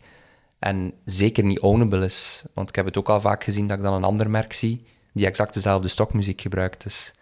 En 0.59 0.93
zeker 1.05 1.43
niet 1.43 1.59
ownable 1.59 2.05
is. 2.05 2.45
Want 2.53 2.69
ik 2.69 2.75
heb 2.75 2.85
het 2.85 2.97
ook 2.97 3.09
al 3.09 3.21
vaak 3.21 3.43
gezien 3.43 3.67
dat 3.67 3.77
ik 3.77 3.83
dan 3.83 3.93
een 3.93 4.03
ander 4.03 4.29
merk 4.29 4.53
zie 4.53 4.85
die 5.13 5.25
exact 5.25 5.53
dezelfde 5.53 5.87
stokmuziek 5.87 6.41
gebruikt. 6.41 6.83
Dus 6.83 7.13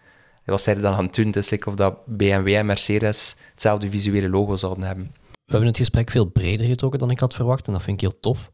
wat 0.44 0.62
zij 0.62 0.74
er 0.74 0.82
dan 0.82 0.94
aan 0.94 1.04
het 1.04 1.14
doen? 1.14 1.32
Is 1.32 1.64
of 1.64 1.74
dat 1.74 2.06
BMW 2.06 2.48
en 2.48 2.66
Mercedes 2.66 3.36
hetzelfde 3.50 3.90
visuele 3.90 4.28
logo 4.28 4.56
zouden 4.56 4.84
hebben. 4.84 5.14
We 5.48 5.54
hebben 5.54 5.72
het 5.72 5.82
gesprek 5.82 6.10
veel 6.10 6.24
breder 6.24 6.66
getrokken 6.66 6.98
dan 6.98 7.10
ik 7.10 7.18
had 7.18 7.34
verwacht 7.34 7.66
en 7.66 7.72
dat 7.72 7.82
vind 7.82 8.02
ik 8.02 8.08
heel 8.08 8.20
tof. 8.20 8.50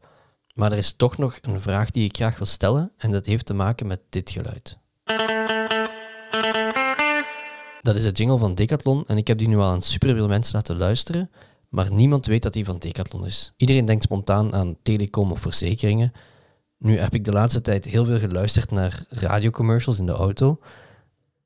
Maar 0.53 0.71
er 0.71 0.77
is 0.77 0.93
toch 0.93 1.17
nog 1.17 1.37
een 1.41 1.61
vraag 1.61 1.89
die 1.89 2.03
ik 2.03 2.15
graag 2.15 2.37
wil 2.37 2.45
stellen 2.45 2.91
en 2.97 3.11
dat 3.11 3.25
heeft 3.25 3.45
te 3.45 3.53
maken 3.53 3.87
met 3.87 4.01
dit 4.09 4.29
geluid. 4.29 4.77
Dat 7.81 7.95
is 7.95 8.03
de 8.03 8.11
jingle 8.11 8.37
van 8.37 8.55
Decathlon 8.55 9.03
en 9.07 9.17
ik 9.17 9.27
heb 9.27 9.37
die 9.37 9.47
nu 9.47 9.57
al 9.57 9.69
aan 9.69 9.81
superveel 9.81 10.27
mensen 10.27 10.55
laten 10.55 10.77
luisteren, 10.77 11.31
maar 11.69 11.91
niemand 11.91 12.25
weet 12.25 12.43
dat 12.43 12.53
die 12.53 12.65
van 12.65 12.77
Decathlon 12.77 13.25
is. 13.25 13.53
Iedereen 13.57 13.85
denkt 13.85 14.03
spontaan 14.03 14.53
aan 14.53 14.77
telecom 14.81 15.31
of 15.31 15.41
verzekeringen. 15.41 16.11
Nu 16.77 16.99
heb 16.99 17.13
ik 17.13 17.25
de 17.25 17.31
laatste 17.31 17.61
tijd 17.61 17.85
heel 17.85 18.05
veel 18.05 18.19
geluisterd 18.19 18.71
naar 18.71 19.05
radiocommercials 19.09 19.99
in 19.99 20.05
de 20.05 20.11
auto. 20.11 20.59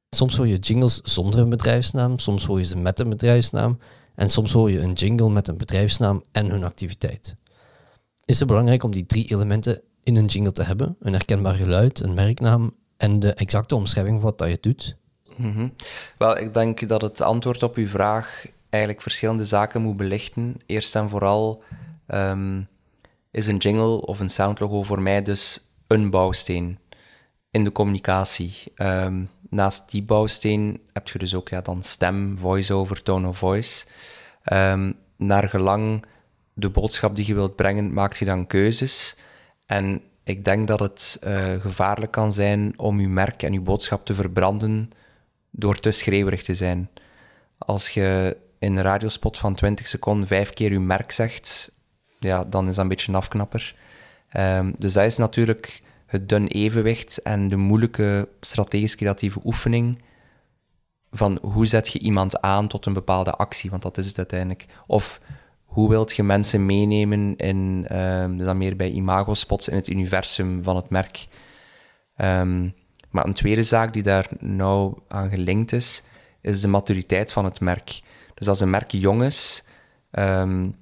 Soms 0.09 0.37
hoor 0.37 0.47
je 0.47 0.59
jingles 0.59 1.01
zonder 1.01 1.39
een 1.39 1.49
bedrijfsnaam, 1.49 2.19
soms 2.19 2.45
hoor 2.45 2.59
je 2.59 2.65
ze 2.65 2.77
met 2.77 2.99
een 2.99 3.09
bedrijfsnaam 3.09 3.79
en 4.19 4.29
soms 4.29 4.51
hoor 4.51 4.71
je 4.71 4.79
een 4.79 4.93
jingle 4.93 5.29
met 5.29 5.47
een 5.47 5.57
bedrijfsnaam 5.57 6.23
en 6.31 6.49
hun 6.49 6.63
activiteit. 6.63 7.35
Is 8.25 8.39
het 8.39 8.47
belangrijk 8.47 8.83
om 8.83 8.91
die 8.91 9.05
drie 9.05 9.25
elementen 9.31 9.81
in 10.03 10.15
een 10.15 10.25
jingle 10.25 10.51
te 10.51 10.63
hebben? 10.63 10.95
Een 10.99 11.13
herkenbaar 11.13 11.55
geluid, 11.55 11.99
een 11.99 12.13
merknaam 12.13 12.75
en 12.97 13.19
de 13.19 13.33
exacte 13.33 13.75
omschrijving 13.75 14.15
van 14.15 14.29
wat 14.29 14.37
dat 14.37 14.49
je 14.49 14.57
doet? 14.61 14.95
Mhm. 15.37 15.67
Wel, 16.17 16.37
ik 16.37 16.53
denk 16.53 16.87
dat 16.87 17.01
het 17.01 17.21
antwoord 17.21 17.63
op 17.63 17.75
uw 17.75 17.87
vraag 17.87 18.45
eigenlijk 18.69 19.03
verschillende 19.03 19.45
zaken 19.45 19.81
moet 19.81 19.97
belichten. 19.97 20.55
Eerst 20.65 20.95
en 20.95 21.09
vooral 21.09 21.63
ehm, 22.07 22.61
is 23.31 23.47
een 23.47 23.57
jingle 23.57 24.05
of 24.05 24.19
een 24.19 24.29
soundlogo 24.29 24.83
voor 24.83 25.01
mij 25.01 25.21
dus 25.21 25.73
een 25.87 26.09
bouwsteen 26.09 26.79
in 27.51 27.63
de 27.63 27.71
communicatie. 27.71 28.53
Ehm, 28.75 29.23
naast 29.49 29.91
die 29.91 30.03
bouwsteen 30.03 30.81
heb 30.93 31.07
je 31.07 31.19
dus 31.19 31.35
ook 31.35 31.49
ja, 31.49 31.61
dan 31.61 31.83
stem, 31.83 32.37
voice-over, 32.37 33.03
tone 33.03 33.27
of 33.27 33.37
voice. 33.37 33.85
Um, 34.53 34.95
naar 35.15 35.49
gelang 35.49 36.05
de 36.53 36.69
boodschap 36.69 37.15
die 37.15 37.27
je 37.27 37.33
wilt 37.33 37.55
brengen, 37.55 37.93
maak 37.93 38.13
je 38.13 38.25
dan 38.25 38.47
keuzes. 38.47 39.17
En 39.65 40.01
ik 40.23 40.45
denk 40.45 40.67
dat 40.67 40.79
het 40.79 41.19
uh, 41.23 41.53
gevaarlijk 41.53 42.11
kan 42.11 42.33
zijn 42.33 42.73
om 42.79 42.99
je 42.99 43.07
merk 43.07 43.43
en 43.43 43.53
je 43.53 43.61
boodschap 43.61 44.05
te 44.05 44.13
verbranden 44.13 44.89
door 45.51 45.79
te 45.79 45.91
schreeuwerig 45.91 46.43
te 46.43 46.55
zijn. 46.55 46.89
Als 47.57 47.89
je 47.89 48.37
in 48.59 48.77
een 48.77 48.83
radiospot 48.83 49.37
van 49.37 49.55
20 49.55 49.87
seconden 49.87 50.27
vijf 50.27 50.49
keer 50.49 50.71
je 50.71 50.79
merk 50.79 51.11
zegt, 51.11 51.71
ja, 52.19 52.43
dan 52.43 52.67
is 52.67 52.75
dat 52.75 52.83
een 52.83 52.89
beetje 52.89 53.09
een 53.09 53.17
afknapper. 53.17 53.75
Um, 54.33 54.75
dus 54.77 54.93
dat 54.93 55.05
is 55.05 55.17
natuurlijk 55.17 55.81
het 56.09 56.29
dun 56.29 56.47
evenwicht 56.47 57.21
en 57.21 57.49
de 57.49 57.55
moeilijke 57.55 58.29
strategisch 58.41 58.95
creatieve 58.95 59.39
oefening 59.43 60.01
van 61.11 61.39
hoe 61.41 61.65
zet 61.65 61.87
je 61.87 61.99
iemand 61.99 62.41
aan 62.41 62.67
tot 62.67 62.85
een 62.85 62.93
bepaalde 62.93 63.31
actie, 63.31 63.69
want 63.69 63.81
dat 63.81 63.97
is 63.97 64.07
het 64.07 64.17
uiteindelijk. 64.17 64.65
Of 64.87 65.21
hoe 65.65 65.89
wilt 65.89 66.15
je 66.15 66.23
mensen 66.23 66.65
meenemen 66.65 67.35
in, 67.35 67.81
dus 68.37 68.45
dan 68.45 68.57
meer 68.57 68.75
bij 68.75 68.91
imago-spots 68.91 69.67
in 69.67 69.75
het 69.75 69.87
universum 69.87 70.63
van 70.63 70.75
het 70.75 70.89
merk. 70.89 71.27
Um, 72.17 72.73
maar 73.09 73.25
een 73.25 73.33
tweede 73.33 73.63
zaak 73.63 73.93
die 73.93 74.03
daar 74.03 74.27
nou 74.39 74.97
aan 75.07 75.29
gelinkt 75.29 75.71
is, 75.71 76.03
is 76.41 76.61
de 76.61 76.67
maturiteit 76.67 77.31
van 77.31 77.45
het 77.45 77.59
merk. 77.59 78.01
Dus 78.33 78.47
als 78.47 78.59
een 78.59 78.69
merk 78.69 78.91
jong 78.91 79.23
is, 79.23 79.63
um, 80.11 80.75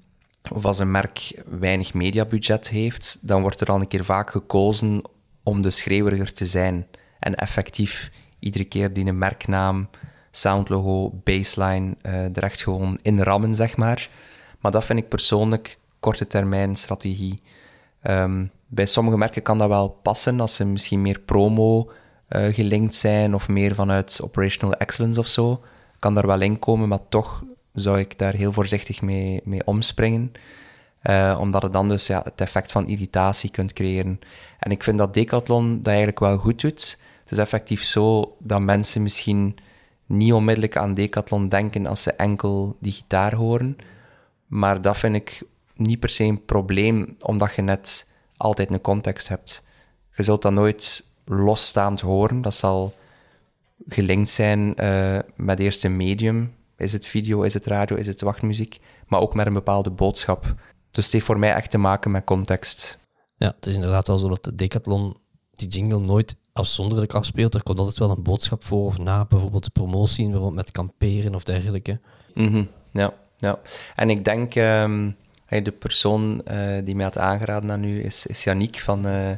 of 0.52 0.66
als 0.66 0.80
een 0.80 0.92
merk 0.92 1.42
weinig 1.46 1.94
mediabudget 1.94 2.70
heeft, 2.70 3.18
dan 3.22 3.42
wordt 3.42 3.62
er 3.62 3.72
al 3.72 3.82
een 3.82 3.88
keer 3.88 4.06
vaak 4.06 4.30
gekozen 4.30 5.02
om 5.48 5.62
de 5.62 5.70
schreeuweriger 5.70 6.34
te 6.34 6.46
zijn. 6.46 6.88
En 7.20 7.36
effectief 7.36 8.12
iedere 8.40 8.66
keer 8.66 8.94
die 8.94 9.06
een 9.06 9.18
merknaam, 9.18 9.90
soundlogo, 10.32 11.12
baseline 11.24 11.96
uh, 12.06 12.14
er 12.14 12.44
echt 12.44 12.64
gewoon 12.64 13.00
in 13.02 13.22
rammen, 13.22 13.56
zeg 13.56 13.78
maar. 13.78 14.10
Maar 14.60 14.72
dat 14.72 14.86
vind 14.86 15.00
ik 15.00 15.08
persoonlijk 15.08 15.80
korte 16.00 16.28
termijn 16.28 16.76
strategie. 16.76 17.42
Um, 18.04 18.52
bij 18.68 18.86
sommige 18.86 19.18
merken 19.18 19.42
kan 19.42 19.58
dat 19.58 19.68
wel 19.68 19.90
passen 19.90 20.40
als 20.40 20.56
ze 20.56 20.66
misschien 20.66 21.02
meer 21.02 21.20
promo 21.20 21.92
uh, 22.30 22.54
gelinkt 22.54 22.96
zijn 22.96 23.36
of 23.36 23.48
meer 23.48 23.76
vanuit 23.76 24.20
operational 24.24 24.76
excellence 24.76 25.20
of 25.20 25.28
zo. 25.28 25.62
Kan 26.00 26.14
daar 26.14 26.28
wel 26.28 26.42
in 26.42 26.60
komen, 26.60 26.88
maar 26.88 27.08
toch 27.10 27.44
zou 27.74 28.00
ik 28.00 28.18
daar 28.20 28.34
heel 28.34 28.54
voorzichtig 28.54 29.02
mee, 29.02 29.42
mee 29.44 29.66
omspringen. 29.66 30.32
Uh, 31.10 31.38
omdat 31.40 31.62
het 31.62 31.74
dan 31.74 31.88
dus 31.88 32.08
ja, 32.08 32.22
het 32.24 32.42
effect 32.42 32.72
van 32.72 32.88
irritatie 32.88 33.52
kunt 33.52 33.74
creëren. 33.74 34.20
En 34.60 34.72
ik 34.72 34.84
vind 34.84 34.98
dat 34.98 35.14
Decathlon 35.14 35.78
dat 35.78 35.88
eigenlijk 35.88 36.20
wel 36.20 36.38
goed 36.38 36.62
doet. 36.62 37.00
Het 37.22 37.32
is 37.32 37.38
effectief 37.38 37.84
zo 37.84 38.36
dat 38.40 38.62
mensen 38.62 39.04
misschien 39.04 39.58
niet 40.06 40.34
onmiddellijk 40.34 40.78
aan 40.78 40.94
Decathlon 40.94 41.50
denken 41.50 41.86
als 41.86 42.04
ze 42.04 42.12
enkel 42.12 42.78
die 42.80 42.92
gitaar 42.92 43.36
horen. 43.36 43.78
Maar 44.48 44.82
dat 44.82 44.98
vind 44.98 45.16
ik 45.16 45.44
niet 45.76 46.00
per 46.00 46.10
se 46.10 46.24
een 46.24 46.46
probleem, 46.46 47.16
omdat 47.20 47.56
je 47.56 47.62
net 47.62 48.12
altijd 48.38 48.72
een 48.72 48.82
context 48.82 49.28
hebt. 49.28 49.66
Je 50.16 50.24
zult 50.24 50.42
dat 50.42 50.52
nooit 50.54 51.12
losstaand 51.26 52.02
horen. 52.02 52.42
Dat 52.42 52.54
zal 52.54 52.94
gelinkt 53.88 54.30
zijn 54.30 54.84
uh, 54.84 55.20
met 55.36 55.60
eerst 55.60 55.84
een 55.84 55.98
medium. 55.98 56.56
Is 56.78 56.94
het 56.94 57.06
video, 57.06 57.42
is 57.42 57.54
het 57.54 57.66
radio, 57.66 57.96
is 57.96 58.08
het 58.08 58.22
wachtmuziek? 58.22 58.80
Maar 59.08 59.20
ook 59.20 59.34
met 59.34 59.46
een 59.46 59.54
bepaalde 59.54 59.90
boodschap. 59.90 60.56
Dus 60.92 61.04
het 61.04 61.14
heeft 61.14 61.26
voor 61.26 61.40
mij 61.40 61.54
echt 61.54 61.70
te 61.70 61.78
maken 61.78 62.12
met 62.12 62.24
context. 62.24 62.98
Ja, 63.36 63.54
het 63.56 63.66
is 63.66 63.74
inderdaad 63.74 64.08
wel 64.08 64.18
zo 64.18 64.30
dat 64.30 64.44
de 64.44 64.56
Decathlon 64.56 65.18
die 65.54 65.68
jingle 65.68 66.00
nooit 66.00 66.36
afzonderlijk 66.54 67.14
afspeelt. 67.14 67.54
Er 67.54 67.64
komt 67.64 67.80
altijd 67.80 67.98
wel 67.98 68.10
een 68.10 68.24
boodschap 68.24 68.64
voor 68.64 68.86
of 68.86 68.98
na, 68.98 69.26
bijvoorbeeld 69.26 69.64
de 69.64 69.70
promotie, 69.70 70.24
bijvoorbeeld 70.24 70.56
met 70.56 70.72
kamperen 70.72 71.36
of 71.36 71.44
dergelijke. 71.44 72.00
Mm 72.34 72.68
Ja, 72.92 73.14
ja. 73.38 73.60
En 73.96 74.10
ik 74.10 74.26
denk, 74.26 74.56
um, 74.56 75.16
de 75.48 75.74
persoon 75.80 76.42
uh, 76.52 76.58
die 76.84 76.96
mij 76.96 77.06
had 77.06 77.18
aangeraden 77.18 77.72
aan 77.72 77.84
u 77.84 78.04
is, 78.04 78.26
is 78.26 78.44
Yannick 78.44 78.80
van, 78.80 79.08
uh, 79.08 79.32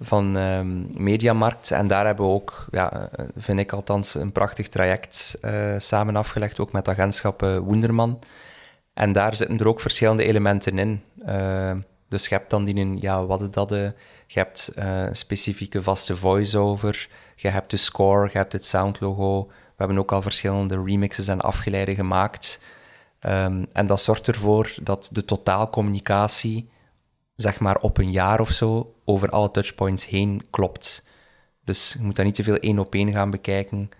van 0.00 0.36
um, 0.36 0.88
Mediamarkt. 0.92 1.70
En 1.70 1.86
daar 1.86 2.06
hebben 2.06 2.24
we 2.24 2.30
ook, 2.30 2.66
ja, 2.70 3.10
vind 3.36 3.58
ik 3.58 3.72
althans, 3.72 4.14
een 4.14 4.32
prachtig 4.32 4.68
traject 4.68 5.38
uh, 5.44 5.74
samen 5.78 6.16
afgelegd, 6.16 6.60
ook 6.60 6.72
met 6.72 6.88
agentschap 6.88 7.40
Woenderman. 7.40 8.18
En 8.94 9.12
daar 9.12 9.36
zitten 9.36 9.58
er 9.58 9.68
ook 9.68 9.80
verschillende 9.80 10.24
elementen 10.24 10.78
in. 10.78 11.02
dus 12.08 12.28
je 12.28 12.34
hebt 12.34 12.50
dan 12.50 12.64
die, 12.64 13.00
ja, 13.00 13.26
wat 13.26 13.40
is 13.40 13.50
dat? 13.50 13.70
je 14.26 14.38
hebt 14.38 14.72
specifieke 15.12 15.82
vaste 15.82 16.16
voice-over, 16.16 17.08
je 17.36 17.48
hebt 17.48 17.70
de 17.70 17.76
score, 17.76 18.28
je 18.32 18.38
hebt 18.38 18.52
het 18.52 18.66
soundlogo. 18.66 19.46
We 19.46 19.52
hebben 19.76 19.98
ook 19.98 20.12
al 20.12 20.22
verschillende 20.22 20.82
remixes 20.82 21.28
en 21.28 21.40
afgeleiden 21.40 21.94
gemaakt. 21.94 22.60
Um, 23.26 23.66
en 23.72 23.86
dat 23.86 24.00
zorgt 24.00 24.28
ervoor 24.28 24.74
dat 24.82 25.08
de 25.12 25.24
totaalcommunicatie, 25.24 26.68
zeg 27.36 27.60
maar 27.60 27.76
op 27.76 27.98
een 27.98 28.10
jaar 28.10 28.40
of 28.40 28.50
zo, 28.50 28.94
over 29.04 29.30
alle 29.30 29.50
touchpoints 29.50 30.06
heen 30.06 30.42
klopt. 30.50 31.06
Dus 31.64 31.94
je 31.98 32.04
moet 32.04 32.16
daar 32.16 32.24
niet 32.24 32.34
te 32.34 32.42
veel 32.42 32.56
één 32.56 32.78
op 32.78 32.94
één 32.94 33.12
gaan 33.12 33.30
bekijken. 33.30 33.90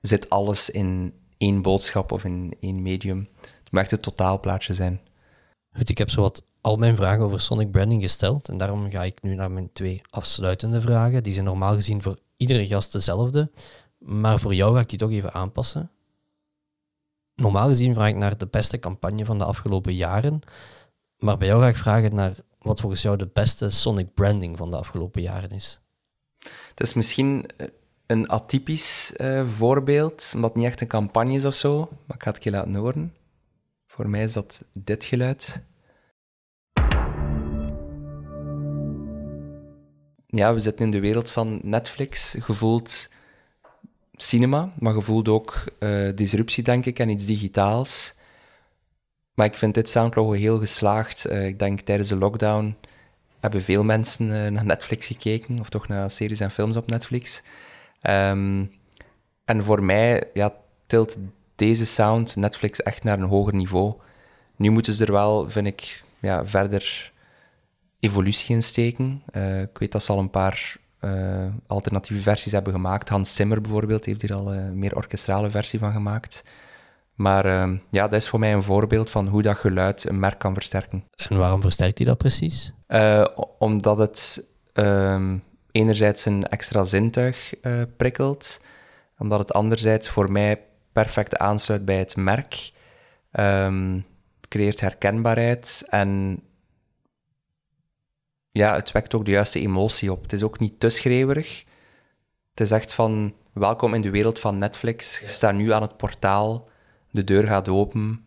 Zit 0.00 0.30
alles 0.30 0.70
in 0.70 1.14
één 1.38 1.62
boodschap 1.62 2.12
of 2.12 2.24
in 2.24 2.56
één 2.60 2.82
medium? 2.82 3.28
Het 3.70 3.80
echt 3.80 3.90
het 3.90 4.02
totaalplaatje 4.02 4.74
zijn. 4.74 5.00
Goed, 5.76 5.88
ik 5.88 5.98
heb 5.98 6.10
zowat 6.10 6.44
al 6.60 6.76
mijn 6.76 6.96
vragen 6.96 7.24
over 7.24 7.40
sonic 7.40 7.70
branding 7.70 8.02
gesteld 8.02 8.48
en 8.48 8.58
daarom 8.58 8.90
ga 8.90 9.04
ik 9.04 9.22
nu 9.22 9.34
naar 9.34 9.50
mijn 9.50 9.72
twee 9.72 10.00
afsluitende 10.10 10.80
vragen. 10.80 11.22
Die 11.22 11.32
zijn 11.32 11.44
normaal 11.44 11.74
gezien 11.74 12.02
voor 12.02 12.18
iedere 12.36 12.66
gast 12.66 12.92
dezelfde, 12.92 13.50
maar 13.98 14.40
voor 14.40 14.54
jou 14.54 14.74
ga 14.74 14.80
ik 14.80 14.88
die 14.88 14.98
toch 14.98 15.10
even 15.10 15.32
aanpassen. 15.32 15.90
Normaal 17.34 17.68
gezien 17.68 17.94
vraag 17.94 18.08
ik 18.08 18.16
naar 18.16 18.38
de 18.38 18.46
beste 18.46 18.78
campagne 18.78 19.24
van 19.24 19.38
de 19.38 19.44
afgelopen 19.44 19.94
jaren. 19.94 20.40
Maar 21.18 21.38
bij 21.38 21.46
jou 21.46 21.62
ga 21.62 21.68
ik 21.68 21.76
vragen 21.76 22.14
naar 22.14 22.34
wat 22.58 22.80
volgens 22.80 23.02
jou 23.02 23.16
de 23.16 23.30
beste 23.32 23.70
Sonic 23.70 24.14
branding 24.14 24.56
van 24.56 24.70
de 24.70 24.76
afgelopen 24.76 25.22
jaren 25.22 25.50
is. 25.50 25.80
Het 26.68 26.80
is 26.80 26.94
misschien 26.94 27.50
eh, 27.56 27.66
een 28.06 28.28
atypisch 28.28 29.12
uh, 29.16 29.46
voorbeeld, 29.46 30.32
omdat 30.34 30.50
het 30.50 30.58
niet 30.58 30.68
echt 30.68 30.80
een 30.80 30.86
campagne 30.86 31.34
is 31.34 31.44
of 31.44 31.54
zo, 31.54 31.78
maar 32.06 32.16
ik 32.16 32.22
ga 32.22 32.30
het 32.30 32.44
je 32.44 32.50
laten 32.50 32.74
horen. 32.74 33.14
Voor 33.90 34.08
mij 34.08 34.22
is 34.22 34.32
dat 34.32 34.64
dit 34.72 35.04
geluid. 35.04 35.62
Ja, 40.26 40.54
we 40.54 40.60
zitten 40.60 40.84
in 40.84 40.90
de 40.90 41.00
wereld 41.00 41.30
van 41.30 41.60
Netflix. 41.62 42.36
Gevoeld 42.38 43.08
cinema, 44.12 44.72
maar 44.78 44.94
je 44.94 45.00
voelt 45.00 45.28
ook 45.28 45.64
uh, 45.78 46.10
disruptie, 46.14 46.64
denk 46.64 46.86
ik, 46.86 46.98
en 46.98 47.08
iets 47.08 47.26
digitaals. 47.26 48.14
Maar 49.34 49.46
ik 49.46 49.56
vind 49.56 49.74
dit 49.74 49.90
soundlogo 49.90 50.32
heel 50.32 50.58
geslaagd. 50.58 51.26
Uh, 51.30 51.46
ik 51.46 51.58
denk 51.58 51.80
tijdens 51.80 52.08
de 52.08 52.16
lockdown 52.16 52.76
hebben 53.40 53.62
veel 53.62 53.84
mensen 53.84 54.26
uh, 54.26 54.46
naar 54.46 54.64
Netflix 54.64 55.06
gekeken, 55.06 55.60
of 55.60 55.68
toch 55.68 55.88
naar 55.88 56.10
series 56.10 56.40
en 56.40 56.50
films 56.50 56.76
op 56.76 56.90
Netflix. 56.90 57.42
Ehm, 58.00 58.64
en 59.44 59.62
voor 59.62 59.82
mij 59.82 60.30
ja, 60.34 60.54
tilt 60.86 61.18
deze 61.60 61.86
sound 61.86 62.36
Netflix 62.36 62.82
echt 62.82 63.04
naar 63.04 63.18
een 63.18 63.28
hoger 63.28 63.54
niveau. 63.54 63.94
Nu 64.56 64.70
moeten 64.70 64.92
ze 64.92 65.04
er 65.04 65.12
wel, 65.12 65.50
vind 65.50 65.66
ik, 65.66 66.02
ja, 66.20 66.46
verder 66.46 67.12
evolutie 67.98 68.54
in 68.54 68.62
steken. 68.62 69.22
Eh, 69.30 69.60
ik 69.60 69.78
weet 69.78 69.92
dat 69.92 70.02
ze 70.02 70.12
al 70.12 70.18
een 70.18 70.30
paar 70.30 70.76
eh, 70.98 71.46
alternatieve 71.66 72.22
versies 72.22 72.52
hebben 72.52 72.72
gemaakt. 72.72 73.08
Hans 73.08 73.34
Zimmer 73.34 73.60
bijvoorbeeld 73.60 74.04
heeft 74.04 74.22
hier 74.22 74.34
al 74.34 74.54
een 74.54 74.78
meer 74.78 74.96
orkestrale 74.96 75.50
versie 75.50 75.78
van 75.78 75.92
gemaakt. 75.92 76.44
Maar 77.14 77.46
ja, 77.90 78.08
dat 78.08 78.12
is 78.12 78.28
voor 78.28 78.38
mij 78.38 78.52
een 78.52 78.62
voorbeeld 78.62 79.10
van 79.10 79.26
hoe 79.28 79.42
dat 79.42 79.56
geluid 79.56 80.08
een 80.08 80.18
merk 80.18 80.38
kan 80.38 80.54
versterken. 80.54 81.04
En 81.28 81.38
waarom 81.38 81.60
versterkt 81.60 81.98
hij 81.98 82.06
dat 82.06 82.18
precies? 82.18 82.72
Uh, 82.88 83.26
omdat 83.58 83.98
het 83.98 84.46
ehm, 84.72 85.38
enerzijds 85.70 86.24
een 86.24 86.46
extra 86.46 86.84
zintuig 86.84 87.54
prikkelt, 87.96 88.60
omdat 89.18 89.38
het 89.38 89.52
anderzijds 89.52 90.08
voor 90.08 90.32
mij 90.32 90.69
perfect 90.92 91.36
aansluit 91.36 91.84
bij 91.84 91.98
het 91.98 92.16
merk. 92.16 92.72
Um, 93.32 93.94
het 94.36 94.48
creëert 94.48 94.80
herkenbaarheid 94.80 95.86
en 95.88 96.40
ja, 98.50 98.74
het 98.74 98.92
wekt 98.92 99.14
ook 99.14 99.24
de 99.24 99.30
juiste 99.30 99.60
emotie 99.60 100.12
op. 100.12 100.22
Het 100.22 100.32
is 100.32 100.42
ook 100.42 100.58
niet 100.58 100.80
te 100.80 100.88
schreeuwerig. 100.88 101.64
Het 102.50 102.60
is 102.60 102.70
echt 102.70 102.94
van, 102.94 103.34
welkom 103.52 103.94
in 103.94 104.00
de 104.00 104.10
wereld 104.10 104.38
van 104.38 104.58
Netflix. 104.58 105.20
Je 105.20 105.28
staat 105.28 105.54
nu 105.54 105.72
aan 105.72 105.82
het 105.82 105.96
portaal, 105.96 106.68
de 107.10 107.24
deur 107.24 107.46
gaat 107.46 107.68
open 107.68 108.24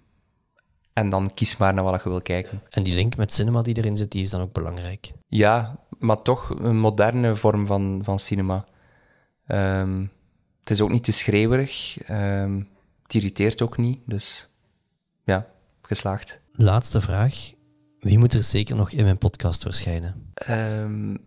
en 0.93 1.10
dan 1.10 1.34
kies 1.34 1.58
maar 1.58 1.73
naar 1.73 1.84
wat 1.84 2.04
je 2.04 2.10
wil 2.10 2.21
kijken. 2.21 2.62
En 2.69 2.84
die 2.84 2.93
link 2.93 3.15
met 3.15 3.34
cinema 3.34 3.62
die 3.62 3.78
erin 3.78 3.97
zit, 3.97 4.12
die 4.12 4.21
is 4.23 4.30
dan 4.30 4.41
ook 4.41 4.54
belangrijk? 4.54 5.12
Ja, 5.28 5.76
maar 5.99 6.21
toch 6.21 6.49
een 6.49 6.80
moderne 6.80 7.36
vorm 7.36 7.65
van, 7.65 8.02
van 8.04 8.19
cinema. 8.19 8.65
Um, 9.47 10.12
het 10.63 10.71
is 10.71 10.82
ook 10.82 10.91
niet 10.91 11.04
te 11.04 11.12
schreeuwerig. 11.12 11.97
Um, 12.10 12.67
het 13.04 13.13
irriteert 13.13 13.62
ook 13.62 13.78
niet. 13.78 13.99
Dus 14.06 14.49
ja, 15.23 15.47
geslaagd. 15.82 16.39
Laatste 16.52 17.02
vraag. 17.02 17.52
Wie 17.99 18.17
moet 18.17 18.34
er 18.34 18.43
zeker 18.43 18.76
nog 18.76 18.91
in 18.91 19.04
mijn 19.04 19.17
podcast 19.17 19.62
verschijnen? 19.62 20.34
Um, 20.49 21.17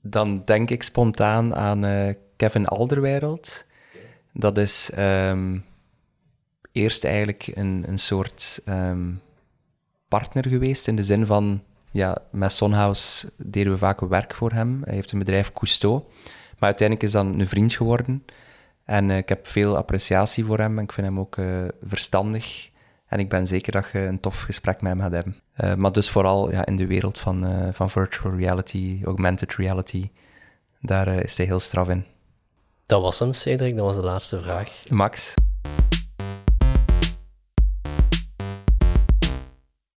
dan 0.00 0.42
denk 0.44 0.70
ik 0.70 0.82
spontaan 0.82 1.54
aan 1.54 1.84
uh, 1.84 2.14
Kevin 2.36 2.66
Alderweireld. 2.66 3.64
Dat 4.32 4.58
is 4.58 4.90
um, 4.98 5.64
eerst 6.72 7.04
eigenlijk 7.04 7.50
een, 7.54 7.84
een 7.86 7.98
soort 7.98 8.62
partner 10.08 10.48
geweest, 10.48 10.88
in 10.88 10.96
de 10.96 11.04
zin 11.04 11.26
van, 11.26 11.62
ja, 11.90 12.16
met 12.30 12.52
Sonhouse 12.52 13.32
deden 13.36 13.72
we 13.72 13.78
vaak 13.78 14.00
werk 14.00 14.34
voor 14.34 14.52
hem. 14.52 14.80
Hij 14.84 14.94
heeft 14.94 15.12
een 15.12 15.18
bedrijf 15.18 15.52
Cousteau. 15.52 16.02
Maar 16.58 16.70
uiteindelijk 16.70 17.06
is 17.06 17.12
dan 17.12 17.40
een 17.40 17.48
vriend 17.48 17.72
geworden. 17.72 18.24
En 18.92 19.08
uh, 19.08 19.16
ik 19.16 19.28
heb 19.28 19.46
veel 19.46 19.76
appreciatie 19.76 20.44
voor 20.44 20.58
hem 20.58 20.78
en 20.78 20.84
ik 20.84 20.92
vind 20.92 21.06
hem 21.06 21.18
ook 21.18 21.36
uh, 21.36 21.64
verstandig. 21.82 22.70
En 23.06 23.18
ik 23.18 23.28
ben 23.28 23.46
zeker 23.46 23.72
dat 23.72 23.84
je 23.92 23.98
een 23.98 24.20
tof 24.20 24.40
gesprek 24.40 24.80
met 24.80 24.92
hem 24.92 25.00
gaat 25.00 25.12
hebben. 25.12 25.36
Uh, 25.56 25.74
maar 25.74 25.92
dus 25.92 26.10
vooral 26.10 26.50
ja, 26.50 26.66
in 26.66 26.76
de 26.76 26.86
wereld 26.86 27.18
van, 27.18 27.70
van 27.72 27.90
virtual 27.90 28.34
reality, 28.36 29.00
augmented 29.04 29.54
reality, 29.54 30.10
daar 30.80 31.08
is 31.08 31.36
hij 31.36 31.46
heel 31.46 31.60
straf 31.60 31.88
in. 31.88 32.04
Dat 32.86 33.02
was 33.02 33.18
hem, 33.18 33.32
Cedric. 33.32 33.76
Dat 33.76 33.84
was 33.84 33.96
de 33.96 34.02
laatste 34.02 34.42
vraag. 34.42 34.82
Max. 34.88 35.34